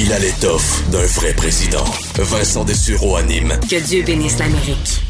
Il 0.00 0.12
a 0.12 0.18
l'étoffe 0.20 0.88
d'un 0.92 1.02
vrai 1.18 1.34
président. 1.34 1.82
Vincent 2.22 2.64
Dessureau 2.64 3.16
anime. 3.16 3.58
Que 3.68 3.84
Dieu 3.84 4.04
bénisse 4.04 4.38
l'Amérique. 4.38 5.02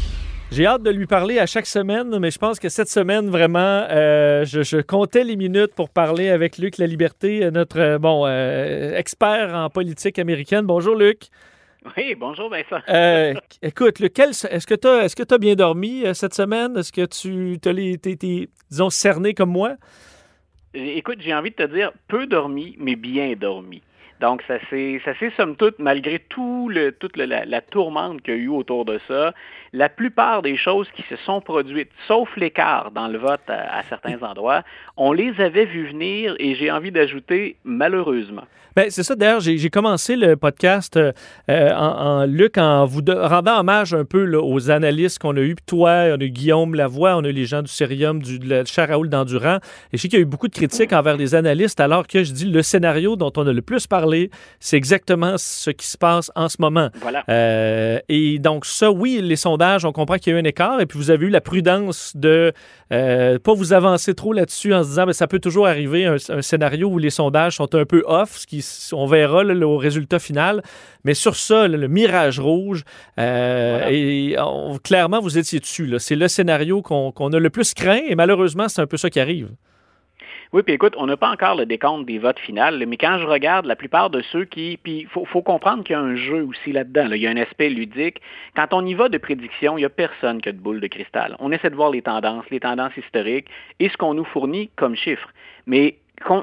J'ai 0.51 0.65
hâte 0.65 0.81
de 0.81 0.89
lui 0.89 1.05
parler 1.05 1.37
à 1.37 1.45
chaque 1.45 1.67
semaine, 1.67 2.17
mais 2.17 2.31
je 2.31 2.39
pense 2.39 2.59
que 2.59 2.69
cette 2.69 2.89
semaine, 2.89 3.29
vraiment, 3.29 3.85
euh, 3.91 4.45
je, 4.45 4.81
comptais 4.81 5.23
les 5.23 5.35
minutes 5.35 5.75
pour 5.75 5.91
parler 5.91 6.29
avec 6.29 6.57
Luc 6.57 6.79
La 6.79 6.87
Liberté, 6.87 7.43
euh, 7.43 7.51
notre 7.51 7.79
euh, 7.79 7.99
bon 7.99 8.25
expert 8.25 9.53
en 9.53 9.69
politique 9.69 10.17
américaine. 10.17 10.65
Bonjour, 10.65 10.95
Luc. 10.95 11.27
Oui, 11.95 12.15
bonjour 12.15 12.49
Vincent. 12.49 12.81
écoute, 13.61 13.99
lequel, 13.99 14.31
est-ce 14.31 14.65
que 14.65 14.73
tu 14.73 14.87
as, 14.87 15.05
est-ce 15.05 15.15
que 15.15 15.35
as 15.35 15.37
bien 15.37 15.53
dormi 15.53 16.03
cette 16.15 16.33
semaine? 16.33 16.75
Est-ce 16.77 16.91
que 16.91 17.05
tu 17.05 17.59
été, 17.63 18.49
disons, 18.71 18.89
cerné 18.89 19.35
comme 19.35 19.51
moi? 19.51 19.75
Écoute, 20.73 21.19
j'ai 21.19 21.35
envie 21.35 21.51
de 21.51 21.55
te 21.57 21.71
dire 21.71 21.91
peu 22.07 22.25
dormi, 22.25 22.75
mais 22.79 22.95
bien 22.95 23.35
dormi. 23.39 23.83
Donc, 24.19 24.41
ça 24.47 24.57
s'est, 24.69 25.01
ça 25.05 25.15
s'est 25.17 25.31
somme 25.37 25.55
toute, 25.55 25.79
malgré 25.79 26.19
tout 26.19 26.69
le, 26.69 26.91
toute 26.91 27.15
la, 27.15 27.45
la, 27.45 27.61
tourmente 27.61 28.21
qu'il 28.21 28.33
y 28.33 28.37
a 28.37 28.39
eu 28.41 28.49
autour 28.49 28.83
de 28.83 28.99
ça, 29.07 29.33
la 29.71 29.87
plupart 29.87 30.41
des 30.41 30.57
choses 30.57 30.87
qui 30.95 31.03
se 31.03 31.15
sont 31.17 31.41
produites, 31.41 31.91
sauf 32.07 32.35
l'écart 32.35 32.91
dans 32.91 33.07
le 33.07 33.17
vote 33.17 33.41
à, 33.47 33.81
certains 33.83 34.21
endroits, 34.21 34.63
on 34.97 35.13
les 35.13 35.39
avait 35.39 35.65
vues 35.65 35.87
venir 35.87 36.35
et 36.39 36.55
j'ai 36.55 36.71
envie 36.71 36.91
d'ajouter 36.91 37.55
malheureusement. 37.63 38.43
Bien, 38.75 38.85
c'est 38.89 39.01
ça. 39.01 39.15
D'ailleurs, 39.15 39.39
j'ai, 39.39 39.69
commencé 39.69 40.15
le 40.15 40.35
podcast 40.35 40.95
euh, 40.95 41.11
en, 41.49 42.25
Luc 42.25 42.57
en 42.57 42.85
vous 42.85 43.01
rendant 43.07 43.59
hommage 43.59 43.95
un 43.95 44.05
peu 44.05 44.35
aux 44.35 44.69
analystes 44.69 45.17
qu'on 45.17 45.35
a 45.37 45.41
eus. 45.41 45.55
Toi, 45.65 45.89
on 46.15 46.21
a 46.21 46.23
eu 46.23 46.29
Guillaume 46.29 46.75
Lavoie, 46.75 47.17
on 47.17 47.23
a 47.23 47.29
eu 47.29 47.33
les 47.33 47.45
gens 47.45 47.63
du 47.63 47.71
Cérium, 47.71 48.21
du 48.21 48.37
de 48.37 48.63
Raoul 48.87 49.09
d'Endurant. 49.09 49.57
Et 49.91 49.97
je 49.97 50.01
sais 50.03 50.07
qu'il 50.07 50.19
y 50.19 50.21
a 50.21 50.23
eu 50.23 50.27
beaucoup 50.27 50.47
de 50.47 50.53
critiques 50.53 50.93
envers 50.93 51.17
les 51.17 51.33
analystes, 51.33 51.79
alors 51.79 52.05
que 52.05 52.23
je 52.23 52.31
dis 52.31 52.45
le 52.45 52.61
scénario 52.61 53.15
dont 53.15 53.31
on 53.37 53.47
a 53.47 53.53
le 53.53 53.61
plus 53.61 53.87
parlé 53.87 54.08
c'est 54.59 54.77
exactement 54.77 55.37
ce 55.37 55.69
qui 55.69 55.87
se 55.87 55.97
passe 55.97 56.31
en 56.35 56.49
ce 56.49 56.57
moment. 56.59 56.89
Voilà. 57.01 57.23
Euh, 57.29 57.99
et 58.09 58.39
donc, 58.39 58.65
ça, 58.65 58.91
oui, 58.91 59.19
les 59.21 59.35
sondages, 59.35 59.85
on 59.85 59.91
comprend 59.91 60.17
qu'il 60.17 60.33
y 60.33 60.35
a 60.35 60.39
eu 60.39 60.41
un 60.41 60.45
écart. 60.45 60.81
Et 60.81 60.85
puis, 60.85 60.97
vous 60.97 61.11
avez 61.11 61.25
eu 61.25 61.29
la 61.29 61.41
prudence 61.41 62.13
de 62.15 62.53
ne 62.91 62.95
euh, 62.95 63.39
pas 63.39 63.53
vous 63.53 63.73
avancer 63.73 64.13
trop 64.13 64.33
là-dessus 64.33 64.73
en 64.73 64.83
se 64.83 64.89
disant, 64.89 65.03
que 65.03 65.07
ben, 65.07 65.13
ça 65.13 65.27
peut 65.27 65.39
toujours 65.39 65.67
arriver 65.67 66.05
un, 66.05 66.41
scénario 66.41 66.87
où 66.89 66.97
les 66.97 67.09
sondages 67.09 67.57
sont 67.57 67.73
un 67.75 67.85
peu 67.85 68.03
off, 68.07 68.37
ce 68.37 68.47
qui, 68.47 68.65
on 68.93 69.05
verra 69.05 69.43
le 69.43 69.65
résultat 69.65 70.19
final. 70.19 70.61
Mais 71.03 71.13
sur 71.13 71.35
ça, 71.35 71.67
le, 71.67 71.87
mirage 71.87 72.39
rouge, 72.39 72.83
euh, 73.19 73.87
et 73.89 74.35
clairement, 74.83 75.19
vous 75.19 75.37
étiez 75.37 75.59
dessus. 75.59 75.93
C'est 75.99 76.15
le 76.15 76.27
scénario 76.27 76.81
qu'on 76.81 77.33
a 77.33 77.39
le 77.39 77.49
plus 77.49 77.73
craint. 77.73 78.01
Et 78.07 78.15
malheureusement, 78.15 78.67
c'est 78.67 78.81
un 78.81 78.87
peu 78.87 78.97
ça 78.97 79.09
qui 79.09 79.19
arrive. 79.19 79.49
Oui, 80.51 80.63
puis 80.63 80.73
écoute, 80.73 80.95
on 80.97 81.05
n'a 81.05 81.15
pas 81.15 81.29
encore 81.29 81.55
le 81.55 81.67
décompte 81.67 82.07
des 82.07 82.17
votes 82.17 82.39
finales, 82.39 82.83
mais 82.87 82.97
quand 82.97 83.19
je 83.19 83.25
regarde 83.27 83.67
la 83.67 83.75
plupart 83.75 84.09
de 84.09 84.23
ceux 84.31 84.45
qui. 84.45 84.79
Puis 84.81 85.01
il 85.01 85.07
faut, 85.07 85.43
comprendre 85.43 85.83
qu'il 85.83 85.93
y 85.93 85.95
a 85.95 86.01
un 86.01 86.15
jeu 86.15 86.43
aussi 86.43 86.71
là-dedans. 86.71 87.11
Il 87.11 87.21
y 87.21 87.27
a 87.27 87.29
un 87.29 87.37
aspect 87.37 87.69
ludique. 87.69 88.19
Quand 88.55 88.67
on 88.71 88.83
y 88.83 88.95
va 88.95 89.09
de 89.09 89.19
prédiction, 89.19 89.77
il 89.77 89.81
n'y 89.81 89.85
a 89.85 89.89
personne 89.89 90.41
qui 90.41 90.49
a 90.49 90.51
de 90.51 90.57
boule 90.57 90.79
de 90.79 90.87
cristal. 90.87 91.35
On 91.37 91.51
essaie 91.51 91.69
de 91.69 91.75
voir 91.75 91.91
les 91.91 92.01
tendances, 92.01 92.49
les 92.49 92.59
tendances 92.59 92.97
historiques 92.97 93.45
et 93.79 93.89
ce 93.89 93.97
qu'on 93.97 94.15
nous 94.15 94.25
fournit 94.25 94.71
comme 94.75 94.95
chiffres. 94.95 95.29
Mais 95.67 95.97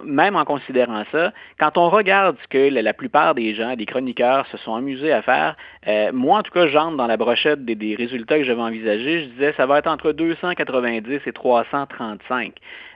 même 0.05 0.36
en 0.36 0.44
considérant 0.44 1.05
ça, 1.12 1.32
quand 1.58 1.78
on 1.78 1.88
regarde 1.88 2.36
ce 2.42 2.48
que 2.48 2.72
la, 2.72 2.92
plupart 2.92 3.34
des 3.34 3.55
gens, 3.55 3.74
des 3.74 3.86
chroniqueurs 3.86 4.46
se 4.48 4.56
sont 4.58 4.74
amusés 4.74 5.12
à 5.12 5.22
faire, 5.22 5.56
euh, 5.86 6.10
moi 6.12 6.38
en 6.38 6.42
tout 6.42 6.52
cas, 6.52 6.66
j'entre 6.66 6.96
dans 6.96 7.06
la 7.06 7.16
brochette 7.16 7.64
des, 7.64 7.94
résultats 7.94 8.38
que 8.38 8.44
j'avais 8.44 8.60
envisagés. 8.60 9.24
Je 9.24 9.28
disais, 9.28 9.54
ça 9.56 9.66
va 9.66 9.78
être 9.78 9.86
entre 9.86 10.12
290 10.12 11.20
et 11.27 11.32
335. 11.32 12.52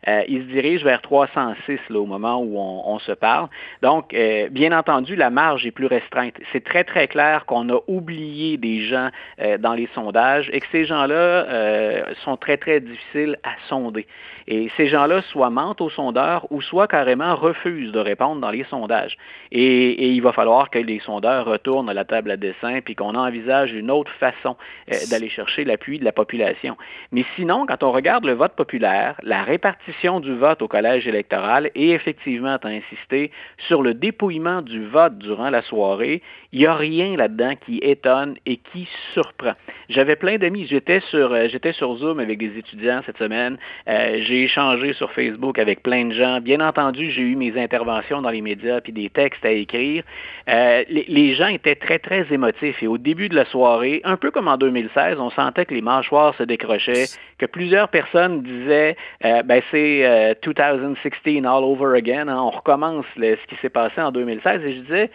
Euh, 0.08 0.22
il 0.28 0.40
se 0.40 0.46
dirige 0.46 0.82
vers 0.82 1.02
306 1.02 1.78
là, 1.90 1.98
au 1.98 2.06
moment 2.06 2.38
où 2.38 2.58
on, 2.58 2.98
se 3.00 3.12
parle. 3.12 3.48
Donc, 3.82 4.14
euh, 4.14 4.48
bien 4.50 4.76
entendu, 4.76 5.14
la 5.14 5.30
marge 5.30 5.66
est 5.66 5.70
plus 5.70 5.86
restreinte. 5.86 6.34
C'est 6.52 6.64
très, 6.64 6.84
très 6.84 7.06
clair 7.06 7.44
qu'on 7.44 7.68
a 7.68 7.80
oublié 7.86 8.56
des 8.56 8.80
gens 8.80 9.10
dans 9.58 9.74
les 9.74 9.88
sondages 9.94 10.50
et 10.52 10.60
que 10.60 10.66
ces 10.72 10.84
gens-là 10.84 12.04
sont 12.24 12.36
très, 12.36 12.56
très 12.56 12.80
difficiles 12.80 13.38
à 13.42 13.50
sonder. 13.68 14.06
Et 14.50 14.70
ces 14.76 14.86
gens-là 14.86 15.22
soit 15.30 15.50
mentent 15.50 15.80
aux 15.80 15.90
sondeurs 15.90 16.46
ou 16.50 16.60
soit 16.70 16.86
carrément 16.86 17.34
refusent 17.34 17.90
de 17.90 17.98
répondre 17.98 18.40
dans 18.40 18.50
les 18.50 18.64
sondages. 18.64 19.16
Et, 19.50 20.08
il 20.10 20.22
va 20.22 20.32
falloir 20.32 20.70
que 20.70 20.78
les 20.78 21.00
sondeurs 21.00 21.44
retournent 21.44 21.90
à 21.90 21.94
la 21.94 22.04
table 22.04 22.30
à 22.30 22.36
dessin 22.36 22.80
puis 22.80 22.94
qu'on 22.94 23.16
envisage 23.16 23.72
une 23.72 23.90
autre 23.90 24.12
façon 24.12 24.56
euh, 24.90 24.96
d'aller 25.10 25.28
chercher 25.28 25.64
l'appui 25.64 25.98
de 25.98 26.04
la 26.04 26.12
population. 26.12 26.76
Mais 27.10 27.24
sinon, 27.34 27.66
quand 27.66 27.82
on 27.82 27.90
regarde 27.90 28.24
le 28.24 28.34
vote 28.34 28.52
populaire, 28.52 29.20
la 29.24 29.42
répartition 29.42 30.20
du 30.20 30.34
vote 30.36 30.62
au 30.62 30.68
collège 30.68 31.08
électoral 31.08 31.70
et 31.74 31.90
effectivement, 31.90 32.56
tu 32.58 32.68
as 32.68 32.70
insisté 32.70 33.32
sur 33.66 33.82
le 33.82 33.94
dépouillement 33.94 34.62
du 34.62 34.86
vote 34.86 35.18
durant 35.18 35.50
la 35.50 35.62
soirée, 35.62 36.22
il 36.52 36.60
n'y 36.60 36.66
a 36.66 36.74
rien 36.74 37.16
là-dedans 37.16 37.54
qui 37.64 37.78
étonne 37.78 38.36
et 38.46 38.56
qui 38.56 38.88
surprend. 39.12 39.52
J'avais 39.88 40.16
plein 40.16 40.38
d'amis, 40.38 40.66
j'étais 40.66 41.00
sur, 41.10 41.32
euh, 41.32 41.48
j'étais 41.48 41.72
sur 41.72 41.96
Zoom 41.96 42.20
avec 42.20 42.38
des 42.38 42.58
étudiants 42.58 43.00
cette 43.06 43.18
semaine, 43.18 43.58
euh, 43.88 44.18
j'ai 44.22 44.44
échangé 44.44 44.92
sur 44.94 45.12
Facebook 45.12 45.58
avec 45.58 45.82
plein 45.82 46.06
de 46.06 46.12
gens, 46.12 46.40
bien 46.40 46.60
entendu, 46.60 47.10
j'ai 47.10 47.22
eu 47.22 47.36
mes 47.36 47.60
interventions 47.60 48.22
dans 48.22 48.30
les 48.30 48.40
médias 48.40 48.80
puis 48.80 48.92
des 48.92 49.10
textes 49.10 49.44
à 49.44 49.50
écrire. 49.50 50.02
Euh, 50.48 50.84
les, 50.88 51.34
gens 51.34 51.48
étaient 51.48 51.76
très, 51.76 51.98
très 51.98 52.26
émotifs 52.32 52.82
et 52.82 52.86
au 52.86 52.98
début 52.98 53.28
de 53.28 53.36
la 53.36 53.44
soirée, 53.44 54.00
un 54.04 54.16
peu 54.16 54.30
comme 54.30 54.48
en 54.48 54.56
2016, 54.56 55.18
on 55.20 55.30
sentait 55.30 55.64
que 55.64 55.74
les 55.74 55.82
mâchoires 55.82 56.34
se 56.36 56.42
décrochaient, 56.42 57.06
que 57.38 57.46
plusieurs 57.46 57.88
personnes 57.88 58.42
disaient 58.42 58.96
euh, 59.24 59.42
ben 59.42 59.62
c'est 59.70 60.36
2016 60.42 61.12
euh, 61.26 61.48
all 61.48 61.64
over 61.64 61.96
again, 61.96 62.28
hein, 62.28 62.38
on 62.40 62.50
recommence 62.50 63.04
ce 63.16 63.46
qui 63.46 63.56
s'est 63.62 63.70
passé 63.70 64.00
en 64.00 64.10
2016 64.10 64.62
et 64.64 64.72
je 64.72 64.80
disais 64.80 65.10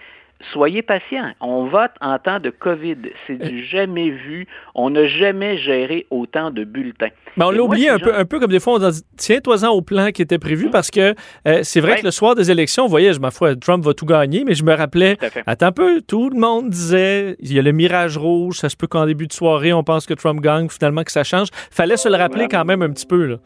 soyez 0.51 0.81
patients. 0.81 1.31
On 1.41 1.65
vote 1.65 1.91
en 2.01 2.17
temps 2.19 2.39
de 2.39 2.49
COVID. 2.49 2.97
C'est 3.27 3.37
du 3.37 3.63
jamais 3.65 4.09
vu. 4.09 4.47
On 4.73 4.89
n'a 4.89 5.07
jamais 5.07 5.57
géré 5.57 6.05
autant 6.09 6.51
de 6.51 6.63
bulletins. 6.63 7.09
Mais 7.37 7.45
on 7.45 7.51
l'a 7.51 7.63
oublié 7.63 7.89
un, 7.89 7.99
peu, 7.99 8.15
un 8.15 8.25
peu 8.25 8.39
comme 8.39 8.51
des 8.51 8.59
fois, 8.59 8.75
on 8.75 8.89
dit 8.89 9.01
tiens-toi-en 9.17 9.69
au 9.69 9.81
plan 9.81 10.11
qui 10.11 10.21
était 10.21 10.37
prévu 10.37 10.69
parce 10.69 10.91
que 10.91 11.15
euh, 11.47 11.59
c'est 11.63 11.81
vrai 11.81 11.99
que 11.99 12.05
le 12.05 12.11
soir 12.11 12.35
des 12.35 12.51
élections, 12.51 12.83
vous 12.83 12.89
voyez, 12.89 13.13
je 13.13 13.19
m'en 13.19 13.31
fous, 13.31 13.53
Trump 13.55 13.83
va 13.83 13.93
tout 13.93 14.05
gagner, 14.05 14.43
mais 14.45 14.53
je 14.53 14.63
me 14.63 14.73
rappelais, 14.73 15.17
attends 15.45 15.67
un 15.67 15.71
peu, 15.71 16.01
tout 16.01 16.29
le 16.29 16.39
monde 16.39 16.69
disait 16.69 17.35
il 17.39 17.53
y 17.53 17.59
a 17.59 17.61
le 17.61 17.71
mirage 17.71 18.17
rouge, 18.17 18.57
ça 18.57 18.69
se 18.69 18.75
peut 18.75 18.87
qu'en 18.87 19.05
début 19.05 19.27
de 19.27 19.33
soirée, 19.33 19.73
on 19.73 19.83
pense 19.83 20.05
que 20.05 20.13
Trump 20.13 20.41
gagne, 20.41 20.69
finalement 20.69 21.03
que 21.03 21.11
ça 21.11 21.23
change. 21.23 21.49
Fallait 21.71 21.97
se 21.97 22.07
le 22.07 22.15
rappeler 22.15 22.47
quand 22.49 22.65
même 22.65 22.81
un 22.81 22.89
petit 22.89 23.05
peu. 23.05 23.25
Là. 23.25 23.37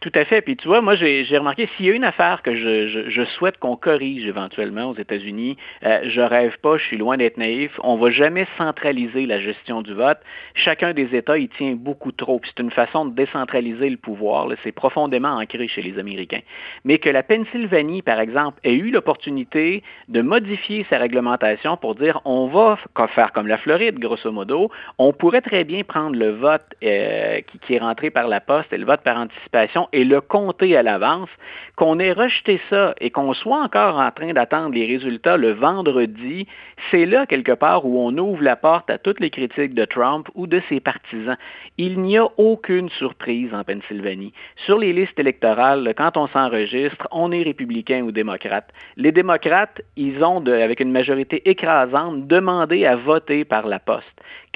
Tout 0.00 0.12
à 0.14 0.24
fait. 0.24 0.42
Puis 0.42 0.56
tu 0.56 0.68
vois, 0.68 0.82
moi, 0.82 0.94
j'ai 0.94 1.24
remarqué, 1.38 1.68
s'il 1.76 1.86
y 1.86 1.90
a 1.90 1.94
une 1.94 2.04
affaire 2.04 2.42
que 2.42 2.54
je, 2.54 3.24
souhaite 3.36 3.58
qu'on 3.58 3.76
corrige 3.76 4.26
éventuellement 4.26 4.90
aux 4.90 4.94
États-Unis, 4.94 5.56
euh, 5.84 6.00
je 6.04 6.20
rêve 6.20 6.56
pas, 6.62 6.76
je 6.76 6.84
suis 6.84 6.98
loin 6.98 7.16
d'être 7.16 7.38
naïf, 7.38 7.72
on 7.82 7.96
va 7.96 8.10
jamais 8.10 8.46
centraliser 8.58 9.26
la 9.26 9.40
gestion 9.40 9.82
du 9.82 9.94
vote. 9.94 10.18
Chacun 10.54 10.92
des 10.92 11.16
États 11.16 11.38
y 11.38 11.48
tient 11.48 11.74
beaucoup 11.74 12.12
trop. 12.12 12.40
C'est 12.44 12.62
une 12.62 12.70
façon 12.70 13.06
de 13.06 13.14
décentraliser 13.14 13.88
le 13.88 13.96
pouvoir. 13.96 14.48
C'est 14.62 14.72
profondément 14.72 15.38
ancré 15.38 15.66
chez 15.66 15.82
les 15.82 15.98
Américains. 15.98 16.40
Mais 16.84 16.98
que 16.98 17.08
la 17.08 17.22
Pennsylvanie, 17.22 18.02
par 18.02 18.20
exemple, 18.20 18.60
ait 18.64 18.74
eu 18.74 18.90
l'opportunité 18.90 19.82
de 20.08 20.20
modifier 20.20 20.86
sa 20.90 20.98
réglementation 20.98 21.76
pour 21.76 21.94
dire 21.94 22.20
on 22.24 22.48
va 22.48 22.78
faire 23.08 23.32
comme 23.32 23.46
la 23.46 23.58
Floride, 23.58 23.98
grosso 23.98 24.30
modo, 24.30 24.70
on 24.98 25.12
pourrait 25.12 25.40
très 25.40 25.64
bien 25.64 25.82
prendre 25.84 26.16
le 26.16 26.30
vote 26.30 26.62
euh, 26.84 27.40
qui, 27.40 27.58
qui 27.60 27.74
est 27.74 27.78
rentré 27.78 28.10
par 28.10 28.28
la 28.28 28.40
poste 28.40 28.72
et 28.72 28.78
le 28.78 28.84
vote 28.84 29.00
par 29.00 29.16
anticipation 29.16 29.85
et 29.92 30.04
le 30.04 30.20
compter 30.20 30.76
à 30.76 30.82
l'avance, 30.82 31.28
qu'on 31.76 31.98
ait 31.98 32.12
rejeté 32.12 32.60
ça 32.70 32.94
et 33.00 33.10
qu'on 33.10 33.34
soit 33.34 33.62
encore 33.62 33.98
en 33.98 34.10
train 34.10 34.32
d'attendre 34.32 34.74
les 34.74 34.86
résultats 34.86 35.36
le 35.36 35.52
vendredi, 35.52 36.46
c'est 36.90 37.06
là 37.06 37.26
quelque 37.26 37.52
part 37.52 37.84
où 37.84 38.00
on 38.00 38.16
ouvre 38.16 38.42
la 38.42 38.56
porte 38.56 38.90
à 38.90 38.98
toutes 38.98 39.20
les 39.20 39.30
critiques 39.30 39.74
de 39.74 39.84
Trump 39.84 40.28
ou 40.34 40.46
de 40.46 40.60
ses 40.68 40.80
partisans. 40.80 41.36
Il 41.78 42.00
n'y 42.00 42.16
a 42.18 42.26
aucune 42.36 42.88
surprise 42.90 43.52
en 43.52 43.64
Pennsylvanie. 43.64 44.32
Sur 44.64 44.78
les 44.78 44.92
listes 44.92 45.18
électorales, 45.18 45.92
quand 45.96 46.16
on 46.16 46.26
s'enregistre, 46.28 47.06
on 47.10 47.32
est 47.32 47.42
républicain 47.42 48.02
ou 48.02 48.12
démocrate. 48.12 48.72
Les 48.96 49.12
démocrates, 49.12 49.82
ils 49.96 50.22
ont, 50.22 50.44
avec 50.46 50.80
une 50.80 50.92
majorité 50.92 51.48
écrasante, 51.48 52.26
demandé 52.26 52.86
à 52.86 52.96
voter 52.96 53.44
par 53.44 53.66
la 53.66 53.78
poste. 53.78 54.06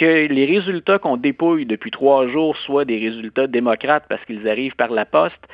Que 0.00 0.28
les 0.28 0.46
résultats 0.46 0.98
qu'on 0.98 1.18
dépouille 1.18 1.66
depuis 1.66 1.90
trois 1.90 2.26
jours 2.26 2.56
soient 2.56 2.86
des 2.86 2.96
résultats 2.96 3.46
démocrates 3.46 4.06
parce 4.08 4.24
qu'ils 4.24 4.48
arrivent 4.48 4.74
par 4.74 4.90
la 4.92 5.04
poste, 5.04 5.46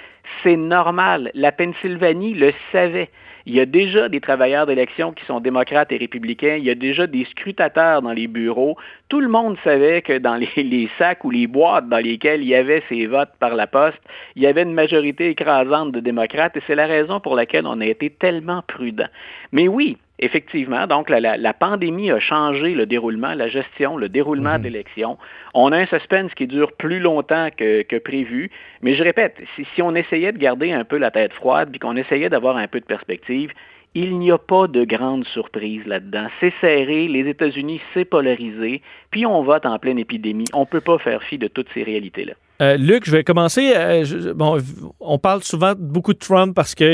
c'est 0.44 0.54
normal. 0.54 1.32
La 1.34 1.50
Pennsylvanie 1.50 2.34
le 2.34 2.52
savait. 2.70 3.10
Il 3.46 3.56
y 3.56 3.60
a 3.60 3.66
déjà 3.66 4.08
des 4.08 4.20
travailleurs 4.20 4.66
d'élection 4.66 5.10
qui 5.10 5.24
sont 5.24 5.40
démocrates 5.40 5.90
et 5.90 5.96
républicains. 5.96 6.58
Il 6.58 6.64
y 6.64 6.70
a 6.70 6.76
déjà 6.76 7.08
des 7.08 7.24
scrutateurs 7.24 8.02
dans 8.02 8.12
les 8.12 8.28
bureaux. 8.28 8.76
Tout 9.08 9.20
le 9.20 9.26
monde 9.26 9.56
savait 9.64 10.00
que 10.02 10.16
dans 10.16 10.36
les, 10.36 10.88
sacs 10.98 11.24
ou 11.24 11.30
les 11.30 11.48
boîtes 11.48 11.88
dans 11.88 11.98
lesquelles 11.98 12.42
il 12.42 12.48
y 12.48 12.54
avait 12.54 12.84
ces 12.88 13.06
votes 13.06 13.32
par 13.40 13.56
la 13.56 13.66
poste, 13.66 13.98
il 14.36 14.44
y 14.44 14.46
avait 14.46 14.62
une 14.62 14.74
majorité 14.74 15.28
écrasante 15.28 15.90
de 15.90 15.98
démocrates 15.98 16.56
et 16.56 16.62
c'est 16.68 16.76
la 16.76 16.86
raison 16.86 17.18
pour 17.18 17.34
laquelle 17.34 17.66
on 17.66 17.80
a 17.80 17.86
été 17.86 18.10
tellement 18.10 18.62
prudent. 18.68 19.08
Mais 19.50 19.66
oui, 19.66 19.96
Effectivement, 20.18 20.86
donc 20.86 21.10
la, 21.10 21.52
pandémie 21.52 22.10
a 22.10 22.18
changé 22.20 22.74
le 22.74 22.86
déroulement, 22.86 23.34
la 23.34 23.48
gestion, 23.48 23.98
le 23.98 24.08
déroulement 24.08 24.54
mhm. 24.54 24.62
d'élections. 24.62 25.18
On 25.52 25.72
a 25.72 25.78
un 25.78 25.86
suspense 25.86 26.32
qui 26.34 26.46
dure 26.46 26.72
plus 26.72 27.00
longtemps 27.00 27.48
que, 27.54 27.98
prévu, 27.98 28.50
mais 28.80 28.94
je 28.94 29.02
répète, 29.02 29.36
si, 29.54 29.66
si, 29.74 29.82
on 29.82 29.94
essayait 29.94 30.32
de 30.32 30.38
garder 30.38 30.72
un 30.72 30.84
peu 30.84 30.96
la 30.96 31.10
tête 31.10 31.34
froide, 31.34 31.70
puis 31.70 31.78
qu'on 31.78 31.96
essayait 31.96 32.30
d'avoir 32.30 32.56
un 32.56 32.66
peu 32.66 32.80
de 32.80 32.86
perspective, 32.86 33.52
il 33.94 34.18
n'y 34.18 34.30
a 34.30 34.38
pas 34.38 34.68
de 34.68 34.84
grande 34.84 35.26
surprise 35.26 35.86
là-dedans. 35.86 36.28
C'est 36.40 36.52
serré, 36.60 37.08
les 37.08 37.28
États-Unis, 37.28 37.80
c'est 37.92 38.04
polarisé, 38.04 38.82
puis 39.10 39.26
on 39.26 39.42
vote 39.42 39.66
en 39.66 39.78
pleine 39.78 39.98
épidémie. 39.98 40.44
On 40.54 40.60
ne 40.60 40.66
peut 40.66 40.80
pas 40.80 40.98
faire 40.98 41.22
fi 41.22 41.36
de 41.36 41.48
toutes 41.48 41.68
ces 41.74 41.82
réalités-là. 41.82 42.34
Euh, 42.62 42.76
Luc, 42.76 43.04
je 43.04 43.12
vais 43.12 43.24
commencer. 43.24 43.72
Euh, 43.74 44.34
bon, 44.34 44.58
on 45.00 45.18
parle 45.18 45.42
souvent 45.42 45.74
beaucoup 45.76 46.14
de 46.14 46.18
Trump 46.18 46.54
parce 46.54 46.74
que 46.74 46.84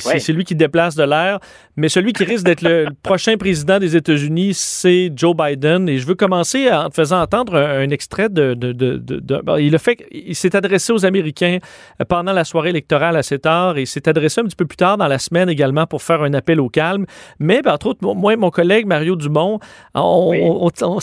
c'est 0.00 0.32
lui 0.32 0.44
qui 0.44 0.54
déplace 0.54 0.94
de 0.94 1.04
l'air, 1.04 1.38
mais 1.76 1.88
celui 1.88 2.12
qui 2.12 2.24
risque 2.24 2.44
d'être 2.44 2.62
le 2.62 2.86
prochain 3.02 3.36
président 3.36 3.78
des 3.78 3.96
États-Unis, 3.96 4.54
c'est 4.54 5.12
Joe 5.14 5.36
Biden. 5.36 5.88
Et 5.88 5.98
je 5.98 6.06
veux 6.06 6.14
commencer 6.14 6.70
en 6.70 6.88
te 6.88 6.94
faisant 6.94 7.20
entendre 7.20 7.56
un, 7.56 7.90
extrait 7.90 8.28
de. 8.28 8.56
il 9.58 9.74
a 9.74 9.78
fait, 9.78 10.06
il 10.10 10.34
s'est 10.34 10.56
adressé 10.56 10.92
aux 10.92 11.04
Américains 11.04 11.58
euh, 12.00 12.04
pendant 12.04 12.32
la 12.32 12.44
soirée 12.44 12.70
électorale 12.70 13.16
assez 13.16 13.38
tard 13.38 13.76
et 13.76 13.86
s'est 13.86 14.08
adressé 14.08 14.40
un 14.40 14.44
petit 14.44 14.56
peu 14.56 14.66
plus 14.66 14.76
tard 14.76 14.96
dans 14.96 15.08
la 15.08 15.18
semaine 15.18 15.48
également 15.48 15.86
pour 15.86 16.02
faire 16.02 16.22
un 16.22 16.32
appel 16.34 16.60
au 16.60 16.68
calme. 16.68 17.04
Mais, 17.38 17.60
entre 17.66 17.88
autres, 17.88 18.00
moi 18.02 18.32
et 18.32 18.36
mon 18.36 18.50
collègue 18.50 18.86
Mario 18.86 19.16
Dumont, 19.16 19.58
on, 19.94 20.70
on 20.82 21.00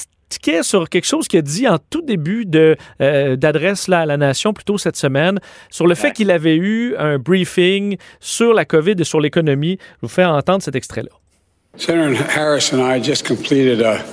sur 0.61 0.89
quelque 0.89 1.05
chose 1.05 1.27
qu'il 1.27 1.39
a 1.39 1.41
dit 1.41 1.67
en 1.67 1.77
tout 1.89 2.01
début 2.01 2.45
de, 2.45 2.75
euh, 3.01 3.35
d'adresse 3.35 3.89
à 3.89 4.05
la 4.05 4.17
nation, 4.17 4.53
plutôt 4.53 4.77
cette 4.77 4.95
semaine, 4.95 5.39
sur 5.69 5.87
le 5.87 5.95
fait 5.95 6.11
qu'il 6.11 6.31
avait 6.31 6.55
eu 6.55 6.95
un 6.97 7.17
briefing 7.17 7.97
sur 8.19 8.53
la 8.53 8.65
COVID 8.65 8.95
et 8.99 9.03
sur 9.03 9.19
l'économie. 9.19 9.77
Je 9.97 10.07
vous 10.07 10.13
fais 10.13 10.25
entendre 10.25 10.61
cet 10.61 10.75
extrait-là. 10.75 11.09
Senator 11.77 12.25
Harris 12.35 12.73
and 12.73 12.81
I 12.81 12.99
just 13.01 13.25
completed 13.25 13.81
a 13.81 14.03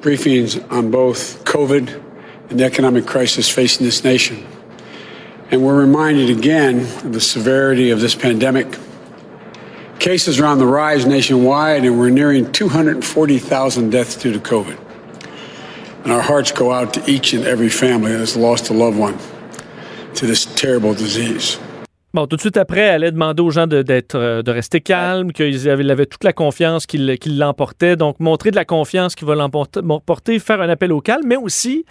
briefings 0.00 0.58
on 0.70 0.90
both 0.90 1.44
COVID 1.44 1.88
and 2.50 2.58
the 2.58 2.64
economic 2.64 3.06
crisis 3.06 3.48
facing 3.48 3.86
this 3.86 4.02
nation. 4.02 4.44
And 5.50 5.62
we're 5.62 5.78
reminded 5.78 6.30
again 6.30 6.80
of 7.04 7.12
the 7.12 7.20
severity 7.20 7.90
of 7.90 8.00
this 8.00 8.14
pandemic. 8.14 8.66
Cases 9.98 10.40
are 10.40 10.46
on 10.46 10.58
the 10.58 10.66
rise 10.66 11.04
nationwide, 11.04 11.84
and 11.84 11.98
we're 11.98 12.08
nearing 12.08 12.50
240,000 12.50 13.90
deaths 13.90 14.16
due 14.16 14.32
to 14.32 14.38
COVID. 14.38 14.78
And 16.04 16.12
our 16.12 16.22
hearts 16.22 16.52
go 16.52 16.72
out 16.72 16.92
to 16.94 17.00
each 17.06 17.34
and 17.34 17.44
every 17.44 17.68
family 17.68 18.12
that 18.12 18.20
has 18.20 18.36
lost 18.36 18.70
a 18.70 18.74
loved 18.74 18.98
one 18.98 19.16
to 20.14 20.26
this 20.26 20.46
terrible 20.46 20.94
disease. 20.94 21.58
Bon, 22.12 22.26
tout 22.26 22.36
de 22.36 22.40
suite 22.40 22.56
après, 22.56 22.80
elle 22.80 23.02
allait 23.04 23.12
demander 23.12 23.40
aux 23.40 23.50
gens 23.50 23.68
de, 23.68 23.82
d'être, 23.82 24.16
euh, 24.16 24.42
de 24.42 24.50
rester 24.50 24.80
calmes, 24.80 25.32
qu'ils 25.32 25.68
avaient, 25.68 25.88
avaient, 25.88 26.06
toute 26.06 26.24
la 26.24 26.32
confiance 26.32 26.86
qu'ils, 26.86 27.18
qu'ils 27.20 27.38
l'emportaient. 27.38 27.94
Donc, 27.94 28.18
montrer 28.18 28.50
de 28.50 28.56
la 28.56 28.64
confiance 28.64 29.14
qu'ils 29.14 29.28
va 29.28 29.36
l'emporter, 29.36 30.38
faire 30.40 30.60
un 30.60 30.68
appel 30.68 30.92
au 30.92 31.00
calme, 31.00 31.22
mais 31.24 31.36
aussi 31.36 31.84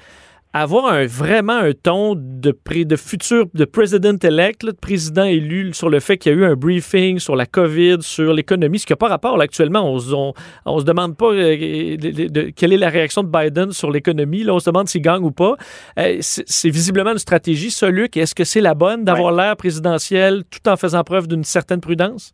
avoir 0.53 0.87
un, 0.87 1.05
vraiment 1.05 1.57
un 1.57 1.73
ton 1.73 2.15
de, 2.15 2.57
de 2.83 2.95
futur, 2.95 3.45
de 3.53 3.65
president-elect, 3.65 4.65
de 4.65 4.71
président 4.71 5.25
élu, 5.25 5.73
sur 5.73 5.89
le 5.89 5.99
fait 5.99 6.17
qu'il 6.17 6.31
y 6.31 6.35
a 6.35 6.37
eu 6.39 6.45
un 6.45 6.55
briefing 6.55 7.19
sur 7.19 7.35
la 7.35 7.45
COVID, 7.45 7.97
sur 8.01 8.33
l'économie, 8.33 8.79
ce 8.79 8.87
qui 8.87 8.93
n'a 8.93 8.97
pas 8.97 9.09
rapport 9.09 9.37
là, 9.37 9.43
actuellement. 9.43 9.91
On 9.91 9.95
ne 9.95 10.79
se 10.79 10.85
demande 10.85 11.15
pas 11.15 11.31
euh, 11.31 12.51
quelle 12.55 12.73
est 12.73 12.77
la 12.77 12.89
réaction 12.89 13.23
de 13.23 13.29
Biden 13.29 13.71
sur 13.71 13.91
l'économie. 13.91 14.43
Là, 14.43 14.55
on 14.55 14.59
se 14.59 14.69
demande 14.69 14.89
s'il 14.89 15.01
gagne 15.01 15.23
ou 15.23 15.31
pas. 15.31 15.55
Euh, 15.99 16.17
c'est 16.21 16.69
visiblement 16.69 17.11
une 17.11 17.19
stratégie, 17.19 17.69
ça, 17.69 17.89
Luc. 17.89 18.17
Est-ce 18.17 18.33
que 18.33 18.43
c'est 18.43 18.61
la 18.61 18.73
bonne 18.73 19.03
d'avoir 19.03 19.31
l'air 19.31 19.55
présidentiel 19.55 20.43
tout 20.49 20.67
en 20.67 20.77
faisant 20.77 21.03
preuve 21.03 21.27
d'une 21.27 21.43
certaine 21.43 21.79
prudence? 21.79 22.33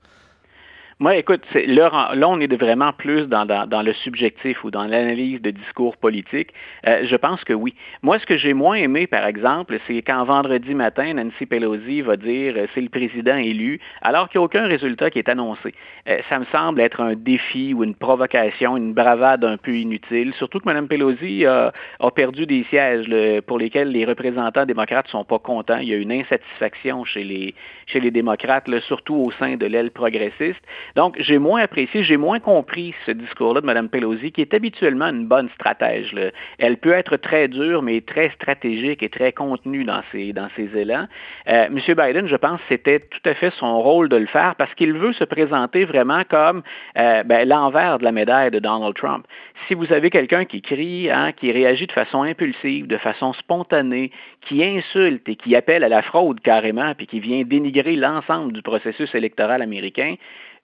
Moi, 1.00 1.18
écoute, 1.18 1.44
là, 1.54 2.30
on 2.30 2.40
est 2.40 2.56
vraiment 2.56 2.94
plus 2.94 3.28
dans, 3.28 3.44
le 3.84 3.94
subjectif 3.96 4.64
ou 4.64 4.72
dans 4.72 4.86
l'analyse 4.86 5.42
de 5.42 5.52
discours 5.52 5.98
politique. 5.98 6.54
Euh, 6.88 7.02
je 7.04 7.18
pense 7.18 7.44
que 7.44 7.52
oui. 7.52 7.76
Moi, 8.02 8.18
ce 8.18 8.26
que 8.26 8.38
j'ai 8.38 8.54
moins 8.54 8.76
aimé, 8.76 9.06
par 9.06 9.26
exemple, 9.26 9.78
c'est 9.88 10.02
quand 10.04 10.24
vendredi 10.24 10.74
matin, 10.74 11.16
Nancy 11.16 11.48
Pelosi 11.48 12.00
va 12.00 12.16
dire 12.16 12.54
euh, 12.56 12.68
c'est 12.74 12.80
le 12.80 12.88
président 12.88 13.36
élu, 13.36 13.82
alors 14.04 14.30
qu'il 14.30 14.40
n'y 14.40 14.44
a 14.44 14.46
aucun 14.46 14.68
résultat 14.68 15.10
qui 15.10 15.20
est 15.20 15.28
annoncé. 15.28 15.74
Euh, 16.08 16.20
ça 16.30 16.40
me 16.40 16.46
semble 16.46 16.80
être 16.80 17.02
un 17.02 17.16
défi 17.16 17.74
ou 17.74 17.84
une 17.84 17.96
provocation, 17.96 18.78
une 18.78 18.94
bravade 18.94 19.44
un 19.44 19.58
peu 19.58 19.76
inutile, 19.76 20.34
surtout 20.38 20.62
que 20.62 20.66
Mme 20.66 20.88
Pelosi 20.88 21.46
a, 21.46 21.74
perdu 22.16 22.46
des 22.46 22.64
sièges 22.70 23.12
pour 23.48 23.60
lesquels 23.60 23.90
les 23.90 24.06
représentants 24.06 24.66
démocrates 24.66 25.08
ne 25.08 25.12
sont 25.12 25.26
pas 25.26 25.40
contents. 25.40 25.80
Il 25.80 25.90
y 25.90 25.94
a 25.94 25.98
une 25.98 26.14
insatisfaction 26.14 27.04
chez 27.04 27.26
les, 27.26 28.12
démocrates, 28.12 28.70
surtout 28.88 29.16
au 29.16 29.32
sein 29.32 29.58
de 29.58 29.66
l'aile 29.66 29.92
progressiste. 29.92 30.62
Donc, 30.96 31.16
j'ai 31.20 31.38
moins 31.38 31.62
apprécié, 31.62 32.04
j'ai 32.04 32.18
moins 32.18 32.40
compris 32.40 32.94
ce 33.06 33.12
discours-là 33.12 33.62
de 33.62 33.66
Mme 33.66 33.90
Pelosi, 33.90 34.32
qui 34.32 34.42
est 34.42 34.54
habituellement 34.54 35.08
une 35.08 35.26
bonne 35.26 35.50
stratège. 35.56 36.16
Elle 36.60 36.78
peut 36.78 36.94
être 36.94 37.18
très 37.18 37.48
dure, 37.48 37.82
mais 37.82 38.02
très 38.02 38.30
stratégique 38.32 39.04
et 39.04 39.10
très 39.10 39.32
contenue 39.32 39.84
dans 39.84 40.02
ses, 40.12 40.34
dans 40.34 40.48
ses 40.56 40.70
élans. 40.78 41.08
Euh, 41.48 41.66
M. 41.66 41.80
Biden, 41.88 42.28
je 42.28 42.36
pense, 42.36 42.60
c'était 42.70 43.00
tout 43.00 43.30
à 43.30 43.34
fait 43.34 43.52
son 43.52 43.82
rôle 43.82 44.10
de 44.10 44.18
le 44.18 44.28
faire 44.28 44.56
parce 44.56 44.74
qu'il 44.76 44.94
veut 44.94 45.14
se 45.14 45.24
présenter 45.24 45.86
vraiment 45.86 46.24
comme 46.30 46.64
euh, 46.98 47.24
ben, 47.24 47.48
l'envers 47.48 48.00
de 48.00 48.04
la 48.04 48.12
médaille 48.12 48.52
de 48.52 48.60
Donald 48.60 48.96
Trump. 48.96 49.26
Si 49.68 49.74
vous 49.74 49.92
avez 49.92 50.10
quelqu'un 50.10 50.46
qui 50.46 50.62
crie, 50.62 51.10
hein, 51.12 51.32
qui 51.32 51.52
réagit 51.52 51.88
de 51.88 51.92
façon 51.92 52.24
impulsive, 52.24 52.88
de 52.88 52.98
façon 52.98 53.34
spontanée, 53.34 54.12
qui 54.42 54.64
insulte 54.64 55.28
et 55.28 55.36
qui 55.36 55.56
appelle 55.56 55.84
à 55.84 55.90
la 55.90 56.02
fraude 56.02 56.40
carrément, 56.42 56.94
puis 56.96 57.08
qui 57.08 57.20
vient 57.20 57.44
dénigrer 57.44 57.96
l'ensemble 57.96 58.54
du 58.54 58.62
processus 58.62 59.14
électoral 59.16 59.62
américain, 59.62 60.16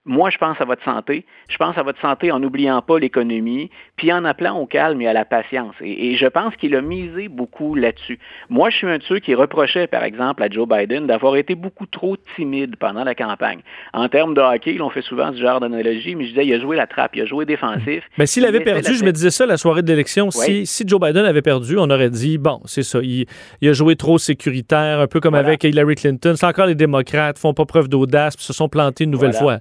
moi, 0.06 0.32
je 0.32 0.38
pense 0.38 0.60
à 0.60 0.66
votre 0.66 0.84
santé. 0.84 1.26
Je 1.48 1.58
pense 1.58 1.78
à 1.78 1.84
votre 1.84 2.02
santé 2.02 2.32
en 2.32 2.40
n'oubliant 2.40 2.82
pas 2.82 2.98
l'économie, 2.98 3.70
puis 3.98 4.12
en 4.12 4.26
appelant 4.26 4.58
au 4.58 4.66
calme 4.66 5.00
et 5.02 5.08
à 5.08 5.14
la 5.14 5.26
patience. 5.26 5.76
Et, 5.82 6.16
je 6.16 6.26
pense 6.26 6.56
qu'il 6.56 6.76
a 6.76 6.82
misé 6.82 7.28
beaucoup 7.28 7.76
là-dessus. 7.76 8.18
Moi, 8.50 8.72
je 8.72 8.78
suis 8.78 8.88
un 8.88 8.98
de 8.98 9.04
ceux 9.04 9.20
qui 9.20 9.36
reprochait, 9.36 9.86
par 9.86 10.04
exemple, 10.04 10.42
à 10.42 10.50
Joe 10.50 10.68
Biden 10.68 11.06
d'avoir 11.06 11.36
été 11.36 11.54
beaucoup 11.54 11.86
trop 11.86 12.18
timide 12.36 12.78
pendant 12.78 13.04
la 13.04 13.14
campagne. 13.14 13.60
En 13.94 14.10
termes 14.10 14.34
de 14.34 14.42
hockey, 14.42 14.82
on 14.82 14.90
fait 14.90 15.04
souvent 15.04 15.32
ce 15.34 15.40
genre 15.40 15.60
d'analogie, 15.60 16.16
mais 16.16 16.26
je 16.26 16.30
disais, 16.30 16.46
il 16.48 16.54
a 16.54 16.60
joué 16.60 16.76
la 16.76 16.88
trappe, 16.88 17.16
il 17.16 17.22
a 17.22 17.26
joué 17.26 17.46
défensif. 17.46 18.04
Mais 18.18 18.26
s'il 18.26 18.46
avait 18.46 18.62
perdu, 18.62 18.96
je 18.96 19.06
me 19.06 19.12
disais 19.12 19.30
ça 19.30 19.46
la 19.46 19.58
soirée 19.58 19.84
d'élection, 19.84 20.32
si, 20.32 20.66
si, 20.66 20.84
Joe 20.88 21.00
Biden 21.00 21.26
avait 21.26 21.44
perdu, 21.44 21.78
on 21.78 21.90
aurait 21.90 22.10
dit, 22.10 22.40
bon, 22.40 22.60
c'est 22.66 22.84
ça, 22.84 23.00
il, 23.04 23.28
a 23.64 23.74
joué 23.74 23.96
trop 23.96 24.18
sécuritaire, 24.18 25.00
un 25.00 25.08
peu 25.08 25.20
comme 25.20 25.36
avec 25.36 25.64
Hillary 25.64 25.96
Clinton. 25.96 26.34
C'est 26.36 26.48
encore 26.48 26.66
les 26.66 26.76
démocrates, 26.76 27.38
font 27.38 27.54
pas 27.54 27.66
preuve 27.66 27.88
d'audace, 27.88 28.36
puis 28.36 28.46
se 28.46 28.54
sont 28.54 28.68
plantés 28.68 29.04
une 29.04 29.12
nouvelle 29.12 29.34
fois. 29.34 29.60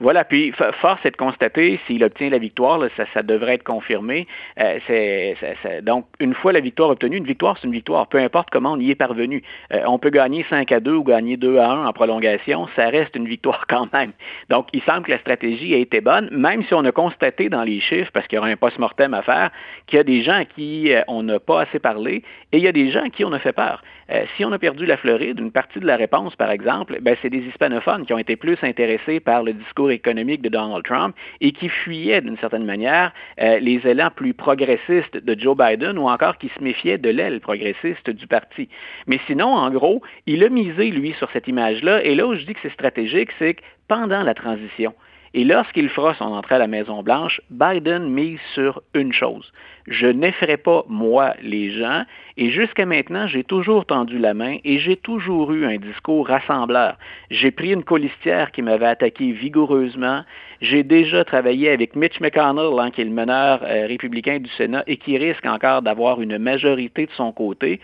Voilà, 0.00 0.24
puis 0.24 0.52
force 0.80 1.04
est 1.04 1.10
de 1.10 1.16
constater, 1.16 1.80
s'il 1.86 2.04
obtient 2.04 2.30
la 2.30 2.38
victoire, 2.38 2.80
ça, 3.14 3.22
devrait 3.24 3.54
être 3.54 3.64
confirmé. 3.64 4.28
Euh, 4.60 4.78
c'est, 4.86 5.36
donc, 5.82 6.06
une 6.20 6.34
fois 6.34 6.52
la 6.52 6.60
victoire 6.60 6.90
obtenue, 6.90 7.16
une 7.16 7.24
victoire, 7.24 7.56
c'est 7.58 7.66
une 7.66 7.72
victoire, 7.72 8.06
peu 8.06 8.18
importe 8.18 8.48
comment 8.50 8.74
on 8.74 8.78
y 8.78 8.92
est 8.92 8.94
parvenu. 8.94 9.42
Euh, 9.72 9.82
on 9.86 9.98
peut 9.98 10.10
gagner 10.10 10.46
5 10.48 10.70
à 10.70 10.78
2 10.78 10.94
ou 10.94 11.02
gagner 11.02 11.36
2 11.36 11.58
à 11.58 11.70
1 11.70 11.86
en 11.86 11.92
prolongation, 11.92 12.68
ça 12.76 12.90
reste 12.90 13.16
une 13.16 13.26
victoire 13.26 13.66
quand 13.68 13.92
même. 13.92 14.12
Donc, 14.50 14.68
il 14.72 14.82
semble 14.82 15.04
que 15.04 15.10
la 15.10 15.18
stratégie 15.18 15.74
a 15.74 15.78
été 15.78 16.00
bonne, 16.00 16.28
même 16.30 16.62
si 16.62 16.74
on 16.74 16.84
a 16.84 16.92
constaté 16.92 17.48
dans 17.48 17.64
les 17.64 17.80
chiffres, 17.80 18.12
parce 18.12 18.28
qu'il 18.28 18.36
y 18.36 18.38
aura 18.38 18.48
un 18.48 18.56
post-mortem 18.56 19.14
à 19.14 19.22
faire, 19.22 19.50
qu'il 19.88 19.96
y 19.96 20.00
a 20.00 20.04
des 20.04 20.22
gens 20.22 20.38
à 20.38 20.44
qui 20.44 20.92
euh, 20.92 21.02
on 21.08 21.24
n'a 21.24 21.40
pas 21.40 21.62
assez 21.62 21.80
parlé 21.80 22.22
et 22.52 22.58
il 22.58 22.62
y 22.62 22.68
a 22.68 22.72
des 22.72 22.92
gens 22.92 23.04
à 23.04 23.10
qui 23.10 23.24
on 23.24 23.32
a 23.32 23.40
fait 23.40 23.52
peur. 23.52 23.82
Euh, 24.10 24.24
si 24.36 24.44
on 24.44 24.52
a 24.52 24.58
perdu 24.58 24.86
la 24.86 24.96
Floride, 24.96 25.38
une 25.38 25.52
partie 25.52 25.80
de 25.80 25.86
la 25.86 25.96
réponse, 25.96 26.34
par 26.36 26.50
exemple, 26.50 26.98
ben, 27.02 27.16
c'est 27.20 27.30
des 27.30 27.38
hispanophones 27.38 28.06
qui 28.06 28.12
ont 28.12 28.18
été 28.18 28.36
plus 28.36 28.56
intéressés 28.62 29.20
par 29.20 29.42
le 29.42 29.52
discours 29.52 29.90
économique 29.90 30.40
de 30.40 30.48
Donald 30.48 30.84
Trump 30.84 31.14
et 31.40 31.52
qui 31.52 31.68
fuyaient 31.68 32.20
d'une 32.20 32.38
certaine 32.38 32.64
manière 32.64 33.12
euh, 33.40 33.58
les 33.58 33.80
élans 33.86 34.10
plus 34.14 34.32
progressistes 34.32 35.16
de 35.16 35.38
Joe 35.38 35.56
Biden 35.56 35.98
ou 35.98 36.08
encore 36.08 36.38
qui 36.38 36.48
se 36.56 36.62
méfiaient 36.62 36.98
de 36.98 37.10
l'aile 37.10 37.40
progressiste 37.40 38.08
du 38.08 38.26
parti. 38.26 38.68
Mais 39.06 39.20
sinon, 39.26 39.48
en 39.48 39.70
gros, 39.70 40.02
il 40.26 40.42
a 40.42 40.48
misé, 40.48 40.90
lui, 40.90 41.12
sur 41.18 41.30
cette 41.32 41.48
image-là. 41.48 42.02
Et 42.04 42.14
là 42.14 42.26
où 42.26 42.34
je 42.34 42.44
dis 42.44 42.54
que 42.54 42.60
c'est 42.62 42.72
stratégique, 42.72 43.30
c'est 43.38 43.54
que 43.54 43.62
pendant 43.88 44.22
la 44.22 44.34
transition, 44.34 44.94
et 45.34 45.44
lorsqu'il 45.44 45.88
fera 45.88 46.14
son 46.14 46.32
entrée 46.32 46.56
à 46.56 46.58
la 46.58 46.66
Maison-Blanche, 46.66 47.40
Biden 47.50 48.08
mise 48.08 48.40
sur 48.54 48.82
une 48.94 49.12
chose. 49.12 49.52
Je 49.86 50.06
n'effraie 50.06 50.58
pas, 50.58 50.84
moi, 50.88 51.34
les 51.42 51.70
gens, 51.70 52.04
et 52.36 52.50
jusqu'à 52.50 52.86
maintenant, 52.86 53.26
j'ai 53.26 53.42
toujours 53.42 53.84
tendu 53.84 54.18
la 54.18 54.32
main 54.34 54.58
et 54.62 54.78
j'ai 54.78 54.96
toujours 54.96 55.50
eu 55.52 55.64
un 55.64 55.76
discours 55.76 56.28
rassembleur. 56.28 56.96
J'ai 57.30 57.50
pris 57.50 57.72
une 57.72 57.82
colistière 57.82 58.52
qui 58.52 58.62
m'avait 58.62 58.86
attaqué 58.86 59.32
vigoureusement. 59.32 60.22
J'ai 60.60 60.82
déjà 60.82 61.24
travaillé 61.24 61.70
avec 61.70 61.96
Mitch 61.96 62.20
McConnell, 62.20 62.78
hein, 62.78 62.90
qui 62.90 63.00
est 63.00 63.06
le 63.06 63.10
meneur 63.10 63.60
euh, 63.64 63.86
républicain 63.86 64.38
du 64.38 64.50
Sénat 64.50 64.84
et 64.86 64.98
qui 64.98 65.16
risque 65.18 65.46
encore 65.46 65.82
d'avoir 65.82 66.20
une 66.20 66.38
majorité 66.38 67.06
de 67.06 67.12
son 67.12 67.32
côté. 67.32 67.80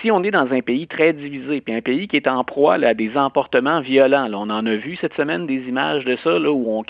Si 0.00 0.10
on 0.10 0.22
est 0.22 0.30
dans 0.30 0.50
un 0.52 0.60
pays 0.60 0.86
très 0.86 1.12
divisé, 1.12 1.60
puis 1.60 1.74
un 1.74 1.80
pays 1.80 2.06
qui 2.08 2.16
est 2.16 2.28
en 2.28 2.44
proie 2.44 2.74
à 2.74 2.94
des 2.94 3.16
emportements 3.16 3.80
violents, 3.80 4.30
on 4.32 4.48
en 4.48 4.64
a 4.64 4.76
vu 4.76 4.96
cette 5.00 5.14
semaine 5.14 5.46
des 5.46 5.68
images 5.68 6.04
de 6.04 6.16
ça, 6.24 6.38
là, 6.38 6.50
où 6.50 6.70
on 6.70 6.82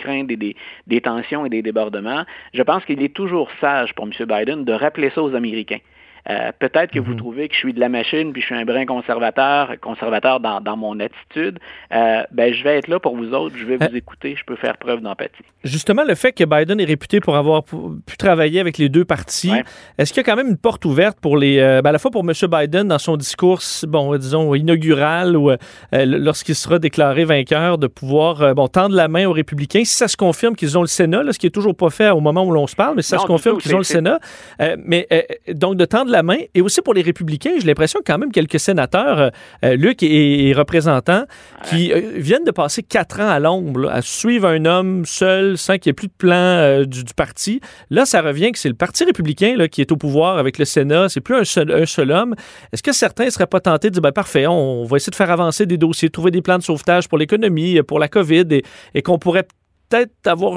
des 0.87 1.01
tensions 1.01 1.47
et 1.47 1.49
des 1.49 1.63
débordements, 1.63 2.25
je 2.55 2.63
pense 2.63 2.85
qu'il 2.85 3.03
est 3.03 3.15
toujours 3.15 3.51
sage 3.61 3.95
pour 3.95 4.07
M. 4.07 4.13
Biden 4.27 4.65
de 4.65 4.73
rappeler 4.73 5.11
ça 5.11 5.23
aux 5.23 5.35
Américains. 5.35 5.81
Euh, 6.29 6.51
peut-être 6.59 6.91
que 6.93 6.99
vous 6.99 7.13
Mhm. 7.13 7.17
trouvez 7.19 7.49
que 7.49 7.55
je 7.55 7.59
suis 7.59 7.73
de 7.73 7.81
la 7.81 7.89
machine, 7.89 8.33
puis 8.33 8.43
je 8.43 8.47
suis 8.47 8.55
un 8.55 8.65
brin 8.65 8.85
conservateur, 8.87 9.75
conservateur 9.81 10.41
dans, 10.41 10.61
dans 10.61 10.77
mon 10.77 10.99
attitude. 11.01 11.59
Euh, 11.95 12.23
ben, 12.33 12.53
je 12.53 12.63
vais 12.65 12.77
être 12.79 12.89
là 12.89 13.01
pour 13.01 13.17
vous 13.17 13.33
autres, 13.33 13.57
je 13.59 13.65
vais 13.65 13.77
vous 13.77 13.97
écouter, 13.97 14.37
je 14.39 14.45
peux 14.45 14.57
faire 14.57 14.77
preuve 14.77 15.01
d'empathie. 15.01 15.45
Justement, 15.65 16.05
le 16.05 16.15
fait 16.15 16.33
que 16.33 16.45
Biden 16.45 16.81
est 16.81 16.85
réputé 16.85 17.21
pour 17.21 17.37
avoir 17.37 17.63
pu 17.65 18.17
travailler 18.19 18.61
avec 18.61 18.79
les 18.79 18.89
deux 18.89 19.05
partis, 19.05 19.51
Ouais. 19.53 19.65
est-ce 19.99 20.13
qu'il 20.13 20.23
y 20.23 20.27
a 20.27 20.31
quand 20.31 20.37
même 20.37 20.49
une 20.49 20.57
porte 20.59 20.85
ouverte 20.85 21.19
pour 21.21 21.37
les, 21.37 21.59
euh, 21.59 21.83
ben, 21.83 21.91
à 21.91 21.93
la 21.93 21.99
fois 21.99 22.11
pour 22.11 22.23
M. 22.23 22.33
Biden 22.51 22.89
dans 22.89 22.99
son 22.99 23.17
discours, 23.17 23.61
bon, 23.87 24.17
disons, 24.17 24.55
inaugural 24.55 25.37
ou 25.37 25.51
euh, 25.51 25.57
lorsqu'il 25.93 26.55
sera 26.55 26.79
déclaré 26.79 27.25
vainqueur, 27.25 27.79
de 27.79 27.87
pouvoir, 27.87 28.43
euh, 28.43 28.55
bon, 28.55 28.69
tendre 28.69 28.95
la 28.95 29.09
main 29.09 29.27
aux 29.27 29.33
républicains, 29.33 29.85
si 29.85 29.95
ça 29.95 30.09
se 30.09 30.17
confirme 30.17 30.55
qu'ils 30.57 30.77
ont 30.77 30.83
le 30.83 30.87
Sénat, 30.87 31.23
là, 31.23 31.33
ce 31.33 31.39
qui 31.39 31.47
est 31.47 31.51
toujours 31.51 31.75
pas 31.75 31.91
fait 31.91 32.11
au 32.11 32.21
moment 32.21 32.45
où 32.45 32.51
l'on 32.51 32.67
se 32.67 32.77
parle, 32.77 32.97
mais 32.97 33.03
si 33.03 33.09
ça 33.11 33.17
Non, 33.17 33.23
se 33.23 33.27
confirme 33.27 33.59
qu'ils 33.59 33.75
ont 33.75 33.79
le 33.79 33.85
Sénat, 33.85 34.19
euh, 34.61 34.77
mais 34.85 35.07
euh, 35.13 35.23
donc 35.55 35.77
de 35.77 35.85
tendre 35.85 36.08
la 36.13 36.23
main, 36.23 36.39
et 36.55 36.61
aussi 36.61 36.81
pour 36.83 36.95
les 36.95 37.03
républicains, 37.03 37.53
j'ai 37.59 37.67
l'impression 37.67 38.01
quand 38.05 38.19
même 38.19 38.33
quelques 38.33 38.61
sénateurs, 38.61 39.19
euh, 39.19 39.31
euh, 39.65 39.77
Luc 39.77 40.03
et, 40.03 40.49
et 40.49 40.53
représentants, 40.53 41.25
qui 41.69 41.93
euh, 41.93 42.13
viennent 42.17 42.45
de 42.45 42.51
passer 42.51 42.83
quatre 42.83 43.21
ans 43.21 43.29
à 43.29 43.39
l'ombre, 43.39 43.89
à 43.91 44.03
suivre 44.03 44.49
un 44.49 44.65
homme 44.65 45.05
seul, 45.05 45.59
sans 45.59 45.79
qu'il 45.79 45.91
n'y 45.91 45.91
ait 45.91 45.95
plus 45.95 46.09
de 46.09 46.13
plan 46.17 46.35
euh, 46.35 46.85
du, 46.85 47.05
du 47.05 47.15
parti. 47.15 47.61
Là, 47.91 48.05
ça 48.05 48.23
revient 48.23 48.53
que 48.53 48.59
c'est 48.59 48.69
le 48.69 48.75
Parti 48.75 49.05
républicain 49.05 49.55
là, 49.57 49.69
qui 49.69 49.81
est 49.81 49.91
au 49.93 49.97
pouvoir 49.97 50.39
avec 50.39 50.59
le 50.59 50.65
Sénat. 50.65 51.09
C'est 51.09 51.21
plus 51.21 51.37
un 51.37 51.45
seul, 51.45 51.73
un 51.73 51.87
seul 51.87 52.11
homme. 52.11 52.35
Est-ce 52.73 52.83
que 52.83 52.93
certains 52.93 53.27
ne 53.27 53.31
seraient 53.31 53.47
pas 53.47 53.61
tentés 53.61 53.89
de 53.89 53.95
dire, 53.95 54.03
ben, 54.03 54.13
parfait, 54.13 54.47
on, 54.47 54.85
va 54.85 54.97
essayer 54.97 55.11
de 55.11 55.17
faire 55.17 55.31
avancer 55.31 55.67
des 55.67 55.77
dossiers, 55.77 56.11
trouver 56.11 56.31
des 56.31 56.43
plans 56.43 56.59
de 56.59 56.63
sauvetage 56.63 57.09
pour 57.09 57.19
l'économie, 57.19 57.83
pour 57.83 57.99
la 57.99 58.09
COVID, 58.09 58.47
et, 58.51 58.63
et 58.95 59.03
qu'on 59.03 59.19
pourrait 59.19 59.47
peut-être 59.89 60.27
avoir 60.27 60.55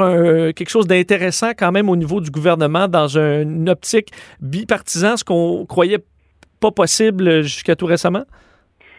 quelque 0.54 0.70
chose 0.70 0.88
d'intéressant 0.88 1.52
quand 1.58 1.72
même 1.72 1.90
au 1.90 1.96
niveau 1.96 2.22
du 2.22 2.30
gouvernement 2.30 2.88
dans 2.88 3.18
un- 3.18 3.42
une 3.42 3.70
optique 3.70 4.10
bipartisan, 4.40 5.18
ce 5.18 5.24
qu'on 5.24 5.66
croyait 5.66 6.04
pas 6.60 6.72
possible 6.72 7.42
jusqu'à 7.42 7.76
tout 7.76 7.86
récemment? 7.86 8.24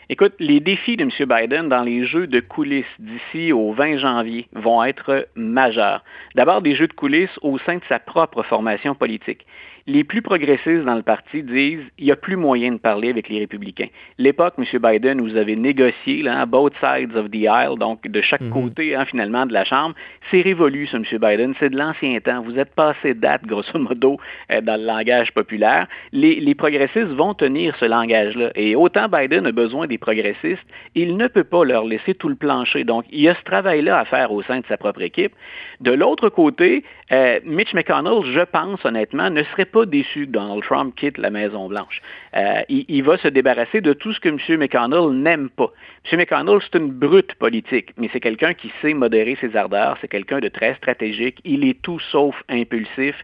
Écoute, 0.09 0.35
les 0.41 0.61
défis 0.61 0.97
de 0.97 1.05
M. 1.05 1.11
Biden 1.21 1.69
dans 1.69 1.83
les 1.83 2.05
jeux 2.05 2.27
de 2.27 2.41
coulisses 2.41 2.85
d'ici 2.99 3.53
au 3.53 3.73
20 3.73 3.97
janvier 3.99 4.47
vont 4.53 4.83
être 4.85 5.27
majeurs. 5.37 6.03
D'abord, 6.35 6.61
des 6.61 6.75
jeux 6.75 6.89
de 6.89 6.93
coulisses 6.93 7.39
au 7.41 7.59
sein 7.61 7.77
de 7.77 7.83
sa 7.89 7.99
propre 7.99 8.43
formation 8.43 8.95
politique. 8.95 9.47
Les 9.87 10.05
plus 10.05 10.23
progressistes 10.23 10.85
dans 10.85 10.95
le 10.95 11.03
parti 11.03 11.43
disent 11.43 11.81
il 11.99 12.05
n'y 12.05 12.13
a 12.13 12.17
plus 12.17 12.37
moyen 12.37 12.73
de 12.73 12.79
parler 12.79 13.11
avec 13.11 13.29
les 13.29 13.41
républicains. 13.41 13.89
L'époque, 14.19 14.55
M. 14.59 14.65
Biden, 14.81 15.21
où 15.21 15.25
vous 15.25 15.37
avez 15.37 15.57
négocié, 15.57 16.23
là, 16.23 16.47
both 16.47 16.73
sides 16.81 17.17
of 17.17 17.31
the 17.31 17.45
aisle, 17.45 17.79
donc 17.79 18.07
de 18.07 18.21
chaque 18.21 18.41
Mhm. 18.43 18.51
côté, 18.51 18.95
hein, 18.95 19.05
finalement, 19.05 19.45
de 19.45 19.53
la 19.53 19.65
Chambre, 19.65 19.95
c'est 20.31 20.41
révolu, 20.43 20.87
ça, 20.87 20.99
M. 20.99 21.05
Biden. 21.05 21.55
C'est 21.59 21.71
de 21.71 21.77
l'ancien 21.77 22.19
temps. 22.21 22.43
Vous 22.43 22.59
êtes 22.59 22.75
passé 22.75 23.15
date, 23.15 23.43
grosso 23.45 23.77
modo, 23.79 24.19
euh, 24.51 24.61
dans 24.61 24.81
le 24.81 24.87
langage 24.87 25.33
populaire. 25.33 25.87
Les, 26.13 26.37
les 26.41 26.55
progressistes 26.55 27.09
vont 27.09 27.35
tenir 27.35 27.75
ce 27.77 27.85
langage-là. 27.85 28.51
Et 28.55 28.77
autant 28.77 29.09
Biden 29.09 29.47
a 29.47 29.53
besoin 29.53 29.87
des 29.87 29.99
progressistes, 29.99 30.63
il 30.95 31.17
ne 31.17 31.27
peut 31.27 31.45
pas 31.45 31.65
leur 31.65 31.85
laisser 31.85 32.15
tout 32.15 32.29
le 32.29 32.37
plancher. 32.37 32.85
Donc, 32.85 33.05
il 33.11 33.21
y 33.21 33.29
a 33.29 33.35
ce 33.35 33.43
travail-là 33.45 33.99
à 33.99 34.05
faire 34.05 34.31
au 34.33 34.43
sein 34.43 34.61
de 34.61 34.67
sa 34.67 34.77
propre 34.77 35.03
équipe. 35.03 35.33
De 35.81 35.91
l'autre 35.93 36.29
côté, 36.29 36.85
euh, 37.11 37.41
Mitch 37.45 37.75
McConnell, 37.75 38.23
je 38.33 38.41
pense 38.41 38.85
honnêtement, 38.85 39.29
ne 39.31 39.43
serait 39.45 39.65
pas 39.73 39.87
déçu 39.87 40.27
que 40.27 40.33
Donald 40.33 40.63
Trump 40.63 40.95
quitte 40.95 41.19
la 41.19 41.31
Maison-Blanche. 41.31 42.01
Euh, 42.37 42.63
il, 42.69 42.85
il 42.89 43.03
va 43.03 43.17
se 43.19 43.29
débarrasser 43.29 43.81
de 43.81 43.93
tout 43.93 44.13
ce 44.13 44.21
que 44.21 44.29
M. 44.29 44.39
McConnell 44.59 45.11
n'aime 45.11 45.49
pas. 45.51 45.73
M. 46.11 46.19
McConnell, 46.19 46.59
c'est 46.63 46.79
une 46.79 46.91
brute 46.91 47.35
politique, 47.35 47.91
mais 47.97 48.09
c'est 48.13 48.21
quelqu'un 48.21 48.55
qui 48.55 48.71
sait 48.81 48.95
modérer 48.95 49.37
ses 49.41 49.57
ardeurs, 49.57 49.97
c'est 50.01 50.09
quelqu'un 50.09 50.41
de 50.41 50.49
très 50.49 50.75
stratégique, 50.75 51.41
il 51.45 51.65
est 51.65 51.81
tout 51.83 51.99
sauf 51.99 52.35
impulsif 52.49 53.17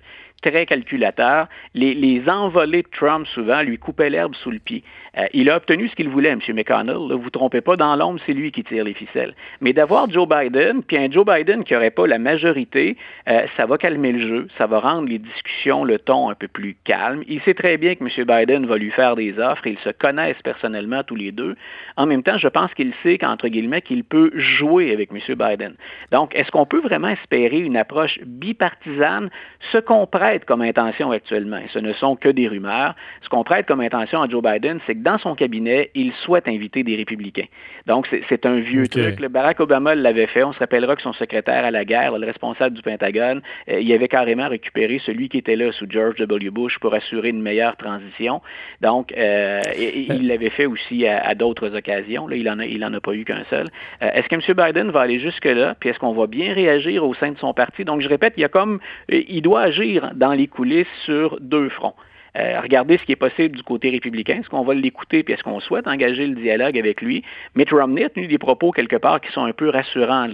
très 0.43 0.67
calculateur. 0.67 1.49
Les, 1.75 1.95
les 1.95 2.29
envolées 2.29 2.83
de 2.83 2.89
Trump, 2.89 3.27
souvent, 3.27 3.63
lui 3.63 3.79
coupaient 3.79 4.11
l'herbe 4.11 4.35
sous 4.35 4.51
le 4.51 4.59
pied. 4.59 4.83
Euh, 5.17 5.27
il 5.33 5.51
a 5.51 5.57
obtenu 5.57 5.89
ce 5.89 5.97
qu'il 5.97 6.09
voulait, 6.09 6.31
M. 6.31 6.41
McConnell. 6.55 6.97
Vous 6.97 7.25
ne 7.25 7.31
trompez 7.31 7.61
pas, 7.61 7.77
dans 7.77 7.97
l'ombre, 7.97 8.21
c'est 8.27 8.33
lui 8.33 8.53
qui 8.53 8.63
tire 8.63 8.85
les 8.85 8.95
ficelles. 8.95 9.35
Mais 9.61 9.73
d'avoir 9.73 10.09
Joe 10.11 10.29
Biden, 10.29 10.83
puis 10.83 10.97
un 10.97 11.11
Joe 11.11 11.27
Biden 11.27 11.65
qui 11.65 11.73
n'aurait 11.75 11.91
pas 11.91 12.07
la 12.07 12.19
majorité, 12.19 12.97
euh, 13.29 13.47
ça 13.57 13.67
va 13.67 13.79
calmer 13.79 14.13
le 14.13 14.21
jeu, 14.21 14.49
ça 14.57 14.67
va 14.67 14.81
rendre 14.81 15.09
les 15.09 15.19
discussions, 15.19 15.85
le 15.85 15.99
ton 15.99 16.31
un 16.31 16.35
peu 16.35 16.49
plus 16.49 16.77
calme. 16.85 17.23
Il 17.27 17.41
sait 17.43 17.55
très 17.55 17.77
bien 17.77 17.95
que 17.95 18.05
M. 18.05 18.25
Biden 18.27 18.67
va 18.67 18.77
lui 18.77 18.91
faire 18.91 19.17
des 19.17 19.39
offres, 19.39 19.67
ils 19.67 19.79
se 19.79 19.91
connaissent 19.91 20.43
personnellement 20.45 21.03
tous 21.03 21.17
les 21.17 21.33
deux. 21.33 21.57
En 21.97 22.07
même 22.07 22.23
temps, 22.23 22.39
je 22.39 22.49
pense 22.49 22.73
qu'il 22.75 22.93
sait 23.03 23.19
qu'entre 23.19 23.49
guillemets, 23.49 23.83
qu'il 23.83 24.05
peut 24.05 24.31
jouer 24.35 24.93
avec 24.93 25.11
M. 25.13 25.35
Biden. 25.35 25.75
Donc, 26.13 26.35
est-ce 26.35 26.51
qu'on 26.51 26.67
peut 26.67 26.81
vraiment 26.81 27.09
espérer 27.09 27.59
une 27.59 27.77
approche 27.77 28.21
bipartisane? 28.25 29.31
Ce 29.73 29.79
qu'on 29.79 30.07
prête 30.29 30.45
comme 30.45 30.61
intention 30.61 31.11
actuellement, 31.11 31.61
ce 31.73 31.79
ne 31.79 31.95
sont 31.95 32.15
que 32.15 32.29
des 32.29 32.49
rumeurs, 32.49 32.95
ce 33.23 33.31
qu'on 33.31 33.45
prête 33.45 33.65
comme 33.67 33.81
intention 33.81 34.21
à 34.21 34.29
Joe 34.29 34.43
Biden, 34.43 34.79
c'est 34.87 34.95
que 34.95 35.03
dans 35.03 35.17
son 35.19 35.35
cabinet, 35.35 35.91
il 35.95 36.13
souhaite 36.25 36.47
inviter 36.49 36.83
des 36.83 36.97
républicains. 36.97 37.47
Donc, 37.87 38.07
c'est- 38.29 38.45
un 38.45 38.61
vieux 38.61 38.87
truc. 38.87 39.21
Le 39.21 39.29
Barack 39.29 39.59
Obama 39.61 39.95
l'avait 39.95 40.27
fait. 40.27 40.45
On 40.45 40.53
se 40.53 40.59
rappellera 40.59 40.95
que 40.97 41.03
son 41.03 41.13
secrétaire 41.15 41.65
à 41.65 41.71
la 41.71 41.85
guerre, 41.85 42.17
le 42.19 42.27
responsable 42.27 42.77
du 42.77 42.83
Pentagone, 42.83 43.41
euh, 43.69 43.81
il 43.81 43.93
avait 43.93 44.07
carrément 44.07 44.49
récupéré 44.49 45.01
celui 45.05 45.29
qui 45.29 45.39
était 45.39 45.57
là 45.57 45.73
sous 45.73 45.87
George 45.89 46.17
W. 46.19 46.51
Bush 46.51 46.79
pour 46.79 46.95
assurer 46.95 47.31
une 47.31 47.43
meilleure 47.43 47.77
transition. 47.77 48.41
Donc, 48.81 49.13
euh, 49.17 49.61
et- 49.77 49.83
et 50.01 50.07
il 50.13 50.29
l'avait 50.29 50.51
fait 50.51 50.67
aussi 50.67 51.07
à, 51.07 51.27
à 51.27 51.35
d'autres 51.35 51.75
occasions. 51.75 52.29
Là, 52.29 52.37
il 52.37 52.49
en 52.49 52.59
a, 52.59 52.67
il 52.67 52.85
en 52.85 52.93
a 52.95 53.01
pas 53.01 53.15
eu 53.15 53.25
qu'un 53.25 53.45
seul. 53.51 53.67
Euh, 54.03 54.11
est-ce 54.15 54.29
que 54.29 54.35
M. 54.37 54.43
Biden 54.67 54.91
va 54.91 55.01
aller 55.01 55.19
jusque-là? 55.19 55.75
Puis 55.81 55.89
est-ce 55.89 55.99
qu'on 55.99 56.13
va 56.13 56.27
bien 56.27 56.53
réagir 56.53 57.05
au 57.05 57.15
sein 57.15 57.33
de 57.33 57.39
son 57.39 57.53
parti? 57.55 57.85
Donc, 57.85 58.03
je 58.03 58.09
répète, 58.09 58.35
il 58.37 58.43
y 58.43 58.45
a 58.45 58.49
comme, 58.49 58.79
euh, 59.13 59.23
il 59.29 59.43
doit 59.43 59.63
agir 59.63 60.11
dans 60.19 60.33
les 60.33 60.47
coulisses 60.47 60.87
sur 61.05 61.39
deux 61.41 61.69
fronts. 61.71 61.95
Euh, 62.37 62.61
regardez 62.61 62.99
ce 62.99 63.05
qui 63.05 63.13
est 63.13 63.17
possible 63.17 63.57
du 63.57 63.63
côté 63.63 63.91
républicain. 63.91 64.39
Est-ce 64.41 64.49
qu'on 64.49 64.63
va 64.63 64.75
l'écouter 64.75 65.23
puis 65.23 65.35
est-ce 65.35 65.43
qu'on 65.43 65.61
souhaite 65.61 65.89
engager 65.89 66.27
le 66.27 66.35
dialogue 66.35 66.79
avec 66.79 67.01
lui? 67.01 67.25
Mitt 67.55 67.71
Romney 67.71 68.05
a 68.05 68.11
tenu 68.11 68.27
des 68.27 68.39
propos 68.39 68.71
quelque 68.71 68.97
part 68.97 69.21
qui 69.21 69.33
sont 69.33 69.45
un 69.45 69.53
peu 69.53 69.71
rassurants, 69.71 70.29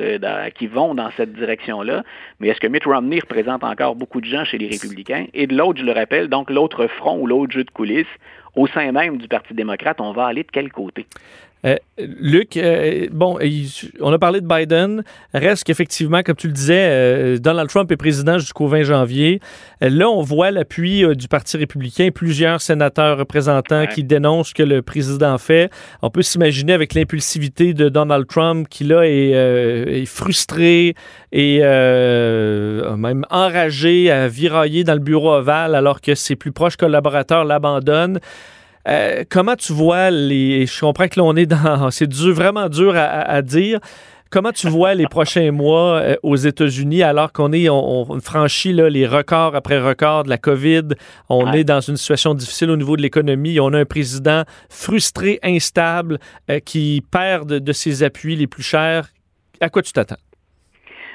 qui 0.55 0.67
vont 0.67 0.95
dans 0.95 1.11
cette 1.17 1.33
direction-là. 1.33 2.03
Mais 2.41 2.49
est-ce 2.49 2.61
que 2.61 2.67
Mitt 2.67 2.85
Romney 2.85 3.21
représente 3.21 3.64
encore 3.64 3.95
beaucoup 3.95 4.21
de 4.21 4.26
gens 4.26 4.45
chez 4.45 4.59
les 4.59 4.69
républicains? 4.69 5.26
Et 5.35 5.47
de 5.47 5.57
l'autre, 5.57 5.81
je 5.81 5.85
le 5.85 5.93
rappelle, 5.93 6.29
donc 6.29 6.50
l'autre 6.50 6.88
front 6.88 7.19
ou 7.19 7.26
l'autre 7.26 7.53
jeu 7.53 7.64
de 7.64 7.71
coulisses, 7.71 8.07
au 8.57 8.67
sein 8.67 8.93
même 8.93 9.17
du 9.17 9.29
Parti 9.29 9.55
démocrate, 9.55 10.00
on 10.00 10.12
va 10.12 10.26
aller 10.26 10.43
de 10.43 10.50
quel 10.53 10.71
côté? 10.73 11.07
Euh, 11.64 11.76
Luc, 11.99 12.56
euh, 12.56 13.06
bon, 13.11 13.38
on 14.00 14.12
a 14.12 14.18
parlé 14.18 14.40
de 14.40 14.47
Biden. 14.47 15.02
Reste 15.33 15.64
qu'effectivement, 15.64 16.23
comme 16.23 16.37
tu 16.37 16.49
le 16.49 16.52
disais, 16.52 16.88
euh, 16.90 17.38
Donald 17.38 17.71
Trump 17.71 17.90
est 17.90 17.97
président 17.97 18.38
jusqu'au 18.38 18.66
20 18.66 18.83
janvier. 18.83 19.40
Là, 19.80 20.09
on 20.11 20.21
voit 20.21 20.50
l'appui 20.50 21.04
du 21.16 21.28
Parti 21.28 21.56
républicain. 21.56 22.11
Plusieurs 22.14 22.61
sénateurs 22.61 23.18
représentants 23.18 23.80
Ouais. 23.83 23.88
qui 23.88 24.04
dénoncent 24.04 24.49
ce 24.49 24.54
que 24.54 24.62
le 24.62 24.83
président 24.83 25.38
fait. 25.38 25.71
On 26.02 26.11
peut 26.11 26.23
s'imaginer 26.23 26.73
avec 26.75 26.94
l'impulsivité 26.94 27.73
de 27.75 27.88
Donald 27.88 28.26
Trump 28.26 28.68
qui, 28.68 28.85
là, 28.85 29.02
est, 29.02 29.30
est 29.30 30.06
frustré 30.06 30.94
et 31.33 31.61
même 31.61 33.25
enragé 33.30 34.11
à 34.11 34.28
virailler 34.28 34.85
dans 34.85 34.94
le 34.94 35.00
bureau 35.00 35.33
ovale 35.35 35.75
alors 35.75 36.00
que 36.00 36.14
ses 36.14 36.37
plus 36.37 36.52
proches 36.52 36.76
collaborateurs 36.76 37.44
l'abandonnent. 37.44 38.18
Euh, 38.88 39.25
comment 39.29 39.57
tu 39.57 39.73
vois 39.73 40.11
les. 40.11 40.67
Je 40.67 40.81
comprends 40.81 41.09
que 41.09 41.19
là, 41.19 41.25
on 41.25 41.35
est 41.37 41.47
dans. 41.47 41.91
C'est 41.93 42.07
dur, 42.07 42.35
vraiment 42.35 42.69
dur 42.69 42.95
à, 42.97 43.41
dire. 43.43 43.81
Comment 44.31 44.50
tu 44.53 44.69
vois 44.69 44.95
les 44.95 45.07
prochains 45.07 45.50
mois 45.62 46.00
euh, 46.00 46.17
aux 46.25 46.35
États-Unis 46.37 47.03
alors 47.05 47.33
qu'on 47.33 47.53
est, 47.53 47.69
on, 47.69 48.11
on 48.11 48.21
franchit 48.21 48.73
là, 48.73 48.88
les 48.91 49.07
records 49.07 49.55
après 49.55 49.79
records 49.81 50.25
de 50.25 50.29
la 50.29 50.38
COVID, 50.38 50.88
on 51.29 51.50
Ouais. 51.53 51.61
est 51.61 51.64
dans 51.64 51.81
une 51.81 51.97
situation 51.97 52.35
difficile 52.35 52.71
au 52.71 52.76
niveau 52.76 52.97
de 52.97 53.03
l'économie, 53.03 53.61
on 53.61 53.73
a 53.73 53.79
un 53.79 53.85
président 53.85 54.43
frustré, 54.69 55.38
instable, 55.45 56.19
euh, 56.50 56.59
qui 56.59 57.03
perd 57.12 57.49
de, 57.49 57.59
de 57.61 57.73
ses 57.73 58.03
appuis 58.03 58.35
les 58.35 58.49
plus 58.49 58.64
chers. 58.64 59.09
À 59.61 59.69
quoi 59.69 59.83
tu 59.83 59.93
t'attends? 59.93 60.17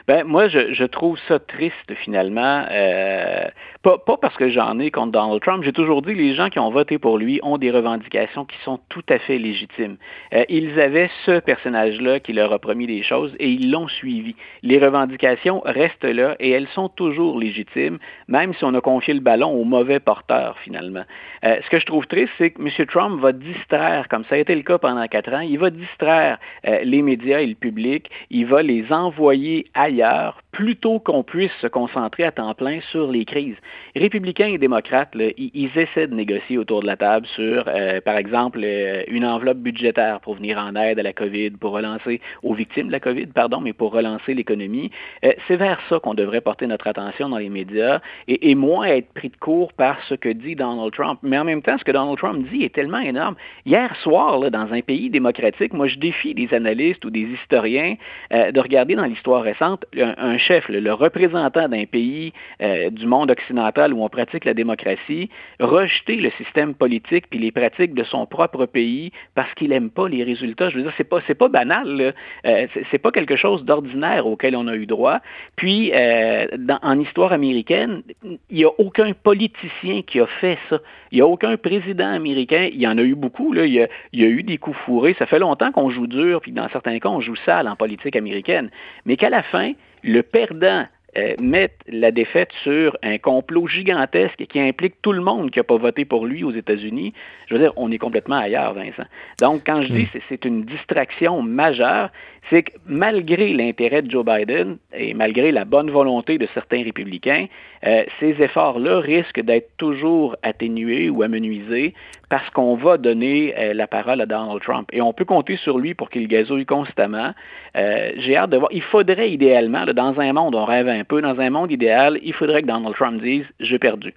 Ben, 0.08 0.24
moi, 0.24 0.48
je, 0.48 0.74
je 0.74 0.84
trouve 0.84 1.18
ça 1.28 1.40
triste, 1.40 1.94
finalement. 2.04 2.66
Euh, 2.72 3.46
pas, 3.82 3.98
pas 3.98 4.18
parce 4.18 4.36
que 4.36 4.50
j'en 4.50 4.78
ai 4.80 4.92
contre 4.92 5.14
Donald 5.14 5.42
Trump. 5.42 5.64
J'ai 5.64 5.72
toujours 5.72 6.02
dit 6.02 6.14
que 6.14 6.18
les 6.18 6.36
gens 6.36 6.50
qui 6.50 6.60
ont 6.60 6.70
voté 6.70 6.98
pour 6.98 7.18
lui 7.18 7.40
ont 7.44 7.58
des 7.58 7.72
revendications 7.72 8.46
qui 8.46 8.58
sont 8.64 8.80
tout 8.90 9.04
à 9.10 9.20
fait 9.20 9.38
légitimes. 9.38 9.98
Euh, 10.34 10.44
ils 10.50 10.80
avaient 10.80 11.10
ce 11.26 11.40
personnage-là 11.40 12.20
qui 12.20 12.34
leur 12.34 12.52
a 12.52 12.60
promis 12.60 12.88
des 12.88 13.04
choses 13.04 13.34
et 13.40 13.50
ils 13.50 13.72
l'ont 13.72 13.88
suivi. 13.88 14.36
Les 14.64 14.80
revendications 14.80 15.62
restent 15.64 16.04
là 16.04 16.36
et 16.40 16.50
elles 16.50 16.68
sont 16.70 16.90
toujours 16.90 17.40
légitimes, 17.40 18.00
même 18.28 18.54
si 18.54 18.66
on 18.66 18.74
a 18.74 18.82
confié 18.82 19.14
le 19.14 19.22
ballon 19.22 19.52
au 19.52 19.64
mauvais 19.64 20.00
porteur, 20.00 20.58
finalement. 20.60 21.04
Euh, 21.46 21.58
ce 21.64 21.70
que 21.70 21.80
je 21.80 21.86
trouve 21.86 22.06
triste, 22.08 22.34
c'est 22.38 22.52
que 22.52 22.62
M. 22.62 22.86
Trump 22.88 23.22
va 23.22 23.32
distraire, 23.32 24.08
comme 24.10 24.26
ça 24.26 24.36
a 24.36 24.38
été 24.40 24.56
le 24.56 24.64
cas 24.64 24.78
pendant 24.78 25.06
quatre 25.08 25.34
ans, 25.34 25.40
il 25.40 25.58
va 25.58 25.70
distraire 25.70 26.38
euh, 26.68 26.80
les 26.84 27.02
médias 27.02 27.40
et 27.40 27.48
le 27.48 27.56
public, 27.56 28.10
il 28.30 28.46
va 28.46 28.62
les 28.62 28.92
envoyer 28.92 29.68
ailleurs 29.90 30.42
plutôt 30.60 31.00
qu'on 31.00 31.24
puisse 31.24 31.54
se 31.62 31.68
concentrer 31.68 32.26
à 32.26 32.34
temps 32.34 32.54
plein 32.54 32.82
sur 32.92 33.10
les 33.10 33.24
crises. 33.24 33.56
Républicains 33.96 34.48
et 34.48 34.58
démocrates, 34.58 35.16
ils, 35.16 35.72
essaient 35.78 36.08
de 36.08 36.14
négocier 36.14 36.58
autour 36.58 36.82
de 36.82 36.86
la 36.88 36.98
table 36.98 37.26
sur, 37.28 37.64
euh, 37.70 38.02
par 38.02 38.18
exemple, 38.18 38.60
euh, 38.62 39.04
une 39.08 39.24
enveloppe 39.24 39.60
budgétaire 39.60 40.20
pour 40.20 40.36
venir 40.36 40.58
en 40.58 40.76
aide 40.76 41.00
à 41.00 41.04
la 41.04 41.14
COVID, 41.14 41.52
pour 41.52 41.72
relancer 41.72 42.20
aux 42.44 42.54
victimes 42.54 42.88
de 42.88 42.92
la 42.92 43.00
COVID, 43.00 43.28
pardon, 43.28 43.62
mais 43.62 43.72
pour 43.72 43.94
relancer 43.94 44.34
l'économie. 44.34 44.92
Euh, 45.24 45.32
c'est 45.48 45.56
vers 45.56 45.80
ça 45.88 45.98
qu'on 46.00 46.14
devrait 46.14 46.42
porter 46.42 46.68
notre 46.68 46.88
attention 46.88 47.30
dans 47.30 47.38
les 47.38 47.48
médias 47.48 48.02
et, 48.28 48.54
moins 48.54 48.84
être 48.84 49.14
pris 49.14 49.30
de 49.30 49.38
court 49.38 49.72
par 49.72 49.96
ce 50.10 50.16
que 50.16 50.28
dit 50.28 50.58
Donald 50.58 50.92
Trump. 50.92 51.20
Mais 51.24 51.38
en 51.38 51.46
même 51.46 51.62
temps, 51.62 51.78
ce 51.78 51.86
que 51.86 51.94
Donald 51.94 52.18
Trump 52.18 52.46
dit 52.52 52.66
est 52.66 52.76
tellement 52.76 53.00
énorme. 53.00 53.36
Hier 53.66 53.96
soir, 54.04 54.38
là, 54.40 54.50
dans 54.50 54.74
un 54.74 54.82
pays 54.82 55.10
démocratique, 55.10 55.72
moi, 55.72 55.88
je 55.88 56.00
défie 56.00 56.34
des 56.34 56.54
analystes 56.54 57.06
ou 57.06 57.12
des 57.12 57.22
historiens 57.22 57.96
de 58.32 58.60
regarder 58.60 58.96
dans 58.96 59.06
l'histoire 59.06 59.44
récente 59.44 59.86
un, 59.98 60.38
chef, 60.50 60.68
le, 60.70 60.94
représentant 60.94 61.70
d'un 61.70 61.86
pays 61.86 62.34
du 62.60 63.06
monde 63.06 63.30
occidental 63.30 63.94
où 63.94 64.04
on 64.04 64.10
pratique 64.10 64.46
la 64.46 64.54
démocratie, 64.54 65.30
rejeter 65.60 66.16
le 66.16 66.32
système 66.32 66.74
politique 66.74 67.26
puis 67.30 67.40
les 67.40 67.52
pratiques 67.52 67.94
de 67.94 68.04
son 68.04 68.26
propre 68.26 68.66
pays 68.66 69.12
parce 69.36 69.54
qu'il 69.54 69.70
n'aime 69.70 69.90
pas 69.90 70.08
les 70.08 70.24
résultats. 70.24 70.70
Je 70.70 70.78
veux 70.78 70.84
dire, 70.84 70.94
c'est 70.98 71.04
pas, 71.04 71.22
pas 71.22 71.48
banal. 71.48 72.14
Euh, 72.46 72.68
c'est 72.90 72.98
pas 72.98 73.12
quelque 73.12 73.36
chose 73.36 73.64
d'ordinaire 73.64 74.26
auquel 74.28 74.56
on 74.56 74.68
a 74.68 74.76
eu 74.76 74.86
droit. 74.86 75.20
Puis, 75.56 75.92
euh, 75.94 76.48
en 76.82 77.00
histoire 77.00 77.32
américaine, 77.32 78.02
il 78.24 78.58
n'y 78.58 78.66
a 78.66 78.72
aucun 78.78 79.14
politicien 79.14 80.02
qui 80.06 80.20
a 80.20 80.26
fait 80.26 80.58
ça. 80.70 80.80
Il 81.12 81.16
n'y 81.16 81.22
a 81.22 81.28
aucun 81.28 81.58
président 81.58 82.12
américain. 82.12 82.70
Il 82.72 82.80
y 82.80 82.88
en 82.88 82.98
a 82.98 83.02
eu 83.02 83.16
beaucoup. 83.16 83.54
Là. 83.54 83.66
Il 83.66 83.74
y 83.74 84.24
a 84.24 84.28
eu 84.28 84.44
des 84.44 84.58
coups 84.58 84.78
fourrés. 84.86 85.16
Ça 85.20 85.26
fait 85.26 85.40
longtemps 85.40 85.72
qu'on 85.72 85.90
joue 85.90 86.08
dur, 86.08 86.42
puis 86.42 86.52
dans 86.52 86.70
certains 86.70 87.00
cas, 87.00 87.10
on 87.10 87.22
joue 87.22 87.36
sale 87.46 87.68
en 87.68 87.76
politique 87.76 88.16
américaine. 88.16 88.70
Mais 89.06 89.18
qu'à 89.18 89.30
la 89.30 89.44
fin, 89.44 89.74
le 90.04 90.22
perdant 90.22 90.86
euh, 91.18 91.34
mettre 91.42 91.74
la 91.88 92.12
défaite 92.12 92.52
sur 92.64 92.96
un 93.02 93.18
complot 93.18 93.68
gigantesque 93.68 94.46
qui 94.48 94.60
implique 94.60 95.02
tout 95.02 95.12
le 95.12 95.22
monde 95.22 95.50
qui 95.50 95.58
n'a 95.58 95.64
pas 95.64 95.78
voté 95.78 96.06
pour 96.06 96.28
lui 96.28 96.44
aux 96.44 96.52
États-Unis, 96.52 97.14
je 97.48 97.56
veux 97.56 97.60
dire, 97.60 97.74
on 97.78 97.92
est 97.92 97.98
complètement 97.98 98.36
ailleurs, 98.36 98.76
Vincent. 98.76 99.06
Donc, 99.42 99.64
quand 99.66 99.82
je 99.82 99.92
dis 99.92 100.06
que 100.06 100.20
c'est 100.30 100.46
une 100.46 100.66
distraction 100.66 101.42
majeure, 101.42 102.12
c'est 102.52 102.64
que 102.64 102.72
malgré 102.86 103.54
l'intérêt 103.54 104.04
de 104.04 104.12
Joe 104.12 104.24
Biden 104.24 104.78
et 104.94 105.16
malgré 105.16 105.52
la 105.52 105.66
bonne 105.66 105.90
volonté 105.90 106.38
de 106.38 106.48
certains 106.54 106.84
républicains, 106.84 107.48
euh, 107.86 108.04
ces 108.20 108.42
efforts-là 108.42 109.00
risquent 109.00 109.42
d'être 109.42 109.70
toujours 109.78 110.36
atténués 110.44 111.10
ou 111.10 111.24
amenuisés 111.24 111.96
parce 112.30 112.48
qu'on 112.52 112.76
va 112.76 112.98
donner 112.98 113.56
euh, 113.58 113.74
la 113.74 113.88
parole 113.88 114.22
à 114.22 114.28
Donald 114.28 114.62
Trump. 114.62 114.88
Et 114.94 115.02
on 115.02 115.14
peut 115.14 115.26
compter 115.26 115.58
sur 115.58 115.80
lui 115.80 115.96
pour 115.96 116.10
qu'il 116.12 116.28
gazouille 116.28 116.66
constamment. 116.66 117.34
J'ai 117.76 118.36
hâte 118.36 118.50
de 118.50 118.58
voir. 118.58 118.70
Il 118.72 118.82
faudrait 118.82 119.32
idéalement, 119.32 119.86
dans 119.86 120.20
un 120.20 120.34
monde, 120.34 120.56
on 120.56 120.66
rêve 120.66 120.88
un 120.88 120.99
peu, 121.04 121.22
dans 121.22 121.40
un 121.40 121.50
monde 121.50 121.72
idéal, 121.72 122.20
il 122.24 122.34
faudrait 122.34 122.62
que 122.62 122.68
Donald 122.68 122.96
Trump 122.96 123.22
dise 123.22 123.46
j'ai 123.60 123.80
perdu. 123.80 124.14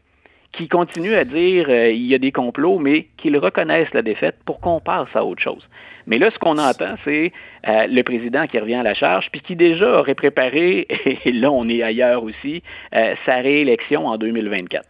Qu'il 0.52 0.68
continue 0.68 1.14
à 1.14 1.24
dire 1.24 1.66
euh, 1.68 1.90
il 1.90 2.06
y 2.06 2.14
a 2.14 2.18
des 2.18 2.32
complots, 2.32 2.78
mais 2.78 3.08
qu'il 3.16 3.38
reconnaisse 3.38 3.88
la 3.94 4.02
défaite 4.02 4.36
pour 4.44 4.60
qu'on 4.60 4.80
passe 4.80 5.08
à 5.14 5.24
autre 5.24 5.40
chose. 5.40 5.66
Mais 6.06 6.18
là, 6.18 6.30
ce 6.30 6.38
qu'on 6.38 6.58
entend, 6.58 6.94
c'est 7.04 7.32
euh, 7.68 7.86
le 7.86 8.02
président 8.02 8.46
qui 8.46 8.58
revient 8.58 8.74
à 8.74 8.82
la 8.82 8.94
charge, 8.94 9.30
puis 9.30 9.40
qui 9.40 9.56
déjà 9.56 10.00
aurait 10.00 10.14
préparé, 10.14 10.86
et 11.24 11.32
là 11.32 11.50
on 11.50 11.68
est 11.68 11.82
ailleurs 11.82 12.22
aussi, 12.22 12.62
euh, 12.94 13.14
sa 13.24 13.36
réélection 13.36 14.06
en 14.06 14.18
2024. 14.18 14.84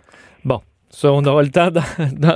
Bon, 0.44 0.60
ça, 0.94 1.10
on 1.10 1.24
aura 1.24 1.42
le 1.42 1.48
temps 1.48 1.70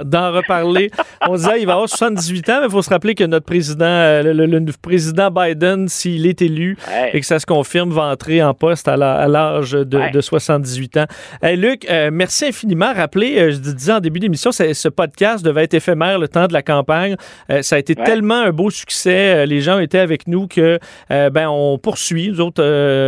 d'en 0.05 0.33
reparler. 0.33 0.91
On 1.29 1.35
disait 1.35 1.61
il 1.61 1.67
va 1.67 1.75
avoir 1.75 1.91
78 1.91 2.49
ans, 2.49 2.59
mais 2.61 2.67
il 2.67 2.71
faut 2.71 2.81
se 2.81 2.89
rappeler 2.89 3.15
que 3.15 3.25
notre 3.25 3.45
président, 3.45 3.85
euh, 3.85 4.23
le, 4.23 4.73
président 4.81 5.31
Biden, 5.31 5.89
s'il 5.89 6.27
est 6.27 6.41
élu 6.41 6.79
et 7.13 7.21
que 7.21 7.27
ça 7.27 7.39
se 7.39 7.45
confirme, 7.45 7.91
va 7.91 8.05
entrer 8.05 8.43
en 8.43 8.55
poste 8.55 8.89
à 8.89 8.97
l'âge 8.97 9.73
de, 9.73 10.21
78 10.21 10.97
ans. 10.97 11.05
Luc, 11.43 11.87
euh, 11.91 12.09
merci 12.11 12.47
infiniment. 12.47 12.95
Rappelez, 12.95 13.39
euh, 13.39 13.51
je 13.51 13.59
disais 13.59 13.93
en 13.93 14.01
début 14.01 14.21
d'émission, 14.21 14.53
ce 14.53 14.89
podcast 14.89 15.45
devait 15.45 15.65
être 15.65 15.75
éphémère 15.75 16.19
le 16.19 16.29
temps 16.29 16.47
de 16.47 16.55
la 16.55 16.63
campagne. 16.63 17.17
ça 17.61 17.77
a 17.77 17.79
été 17.79 17.95
tellement 17.95 18.41
un 18.41 18.53
beau 18.53 18.71
succès. 18.71 19.47
les 19.47 19.61
gens 19.61 19.79
étaient 19.81 19.99
avec 19.99 20.27
nous 20.27 20.47
que 20.47 20.79
ben 21.11 21.49
on 21.49 21.77
poursuit. 21.79 22.31
Nous 22.31 22.41
autres, 22.41 22.63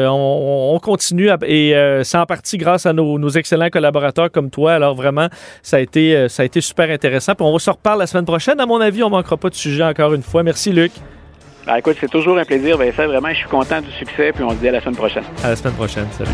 on, 0.07 0.79
continue 0.83 1.31
et 1.47 1.75
c'est 2.03 2.19
en 2.19 2.27
partie 2.27 2.59
grâce 2.59 2.85
à 2.85 2.93
nos, 2.93 3.19
nos 3.19 3.31
excellents 3.31 3.71
collaborateurs 3.71 4.31
comme 4.31 4.51
toi. 4.51 4.75
Alors 4.75 4.95
vraiment, 4.95 5.29
ça 5.63 5.77
a 5.77 5.81
été, 5.81 6.17
euh, 6.17 6.29
ça 6.29 6.43
a 6.43 6.47
été 6.47 6.61
super 6.61 6.91
intéressant. 6.91 7.35
Puis 7.35 7.45
on 7.45 7.59
se 7.59 7.71
reparle 7.71 8.01
la 8.01 8.07
semaine 8.07 8.25
prochaine. 8.25 8.61
À 8.61 8.67
mon 8.67 8.81
avis, 8.81 9.03
on 9.03 9.11
manquera 9.11 9.37
pas 9.37 9.51
de 9.51 9.55
sujet 9.55 9.85
encore 9.85 10.15
une 10.15 10.23
fois. 10.23 10.43
Merci, 10.43 10.73
Luc. 10.73 10.93
Ben, 11.67 11.77
écoute, 11.77 11.97
c'est 12.01 12.11
toujours 12.11 12.39
un 12.39 12.45
plaisir, 12.45 12.79
Vincent. 12.79 13.07
Vraiment, 13.07 13.29
je 13.31 13.39
suis 13.39 13.49
content 13.49 13.81
du 13.81 13.91
succès. 13.93 14.33
Puis 14.33 14.43
on 14.43 14.51
se 14.51 14.57
dit 14.57 14.69
à 14.69 14.73
la 14.73 14.81
semaine 14.81 14.97
prochaine. 14.97 15.25
À 15.45 15.51
la 15.51 15.57
semaine 15.57 15.75
prochaine. 15.75 16.07
Salut. 16.13 16.31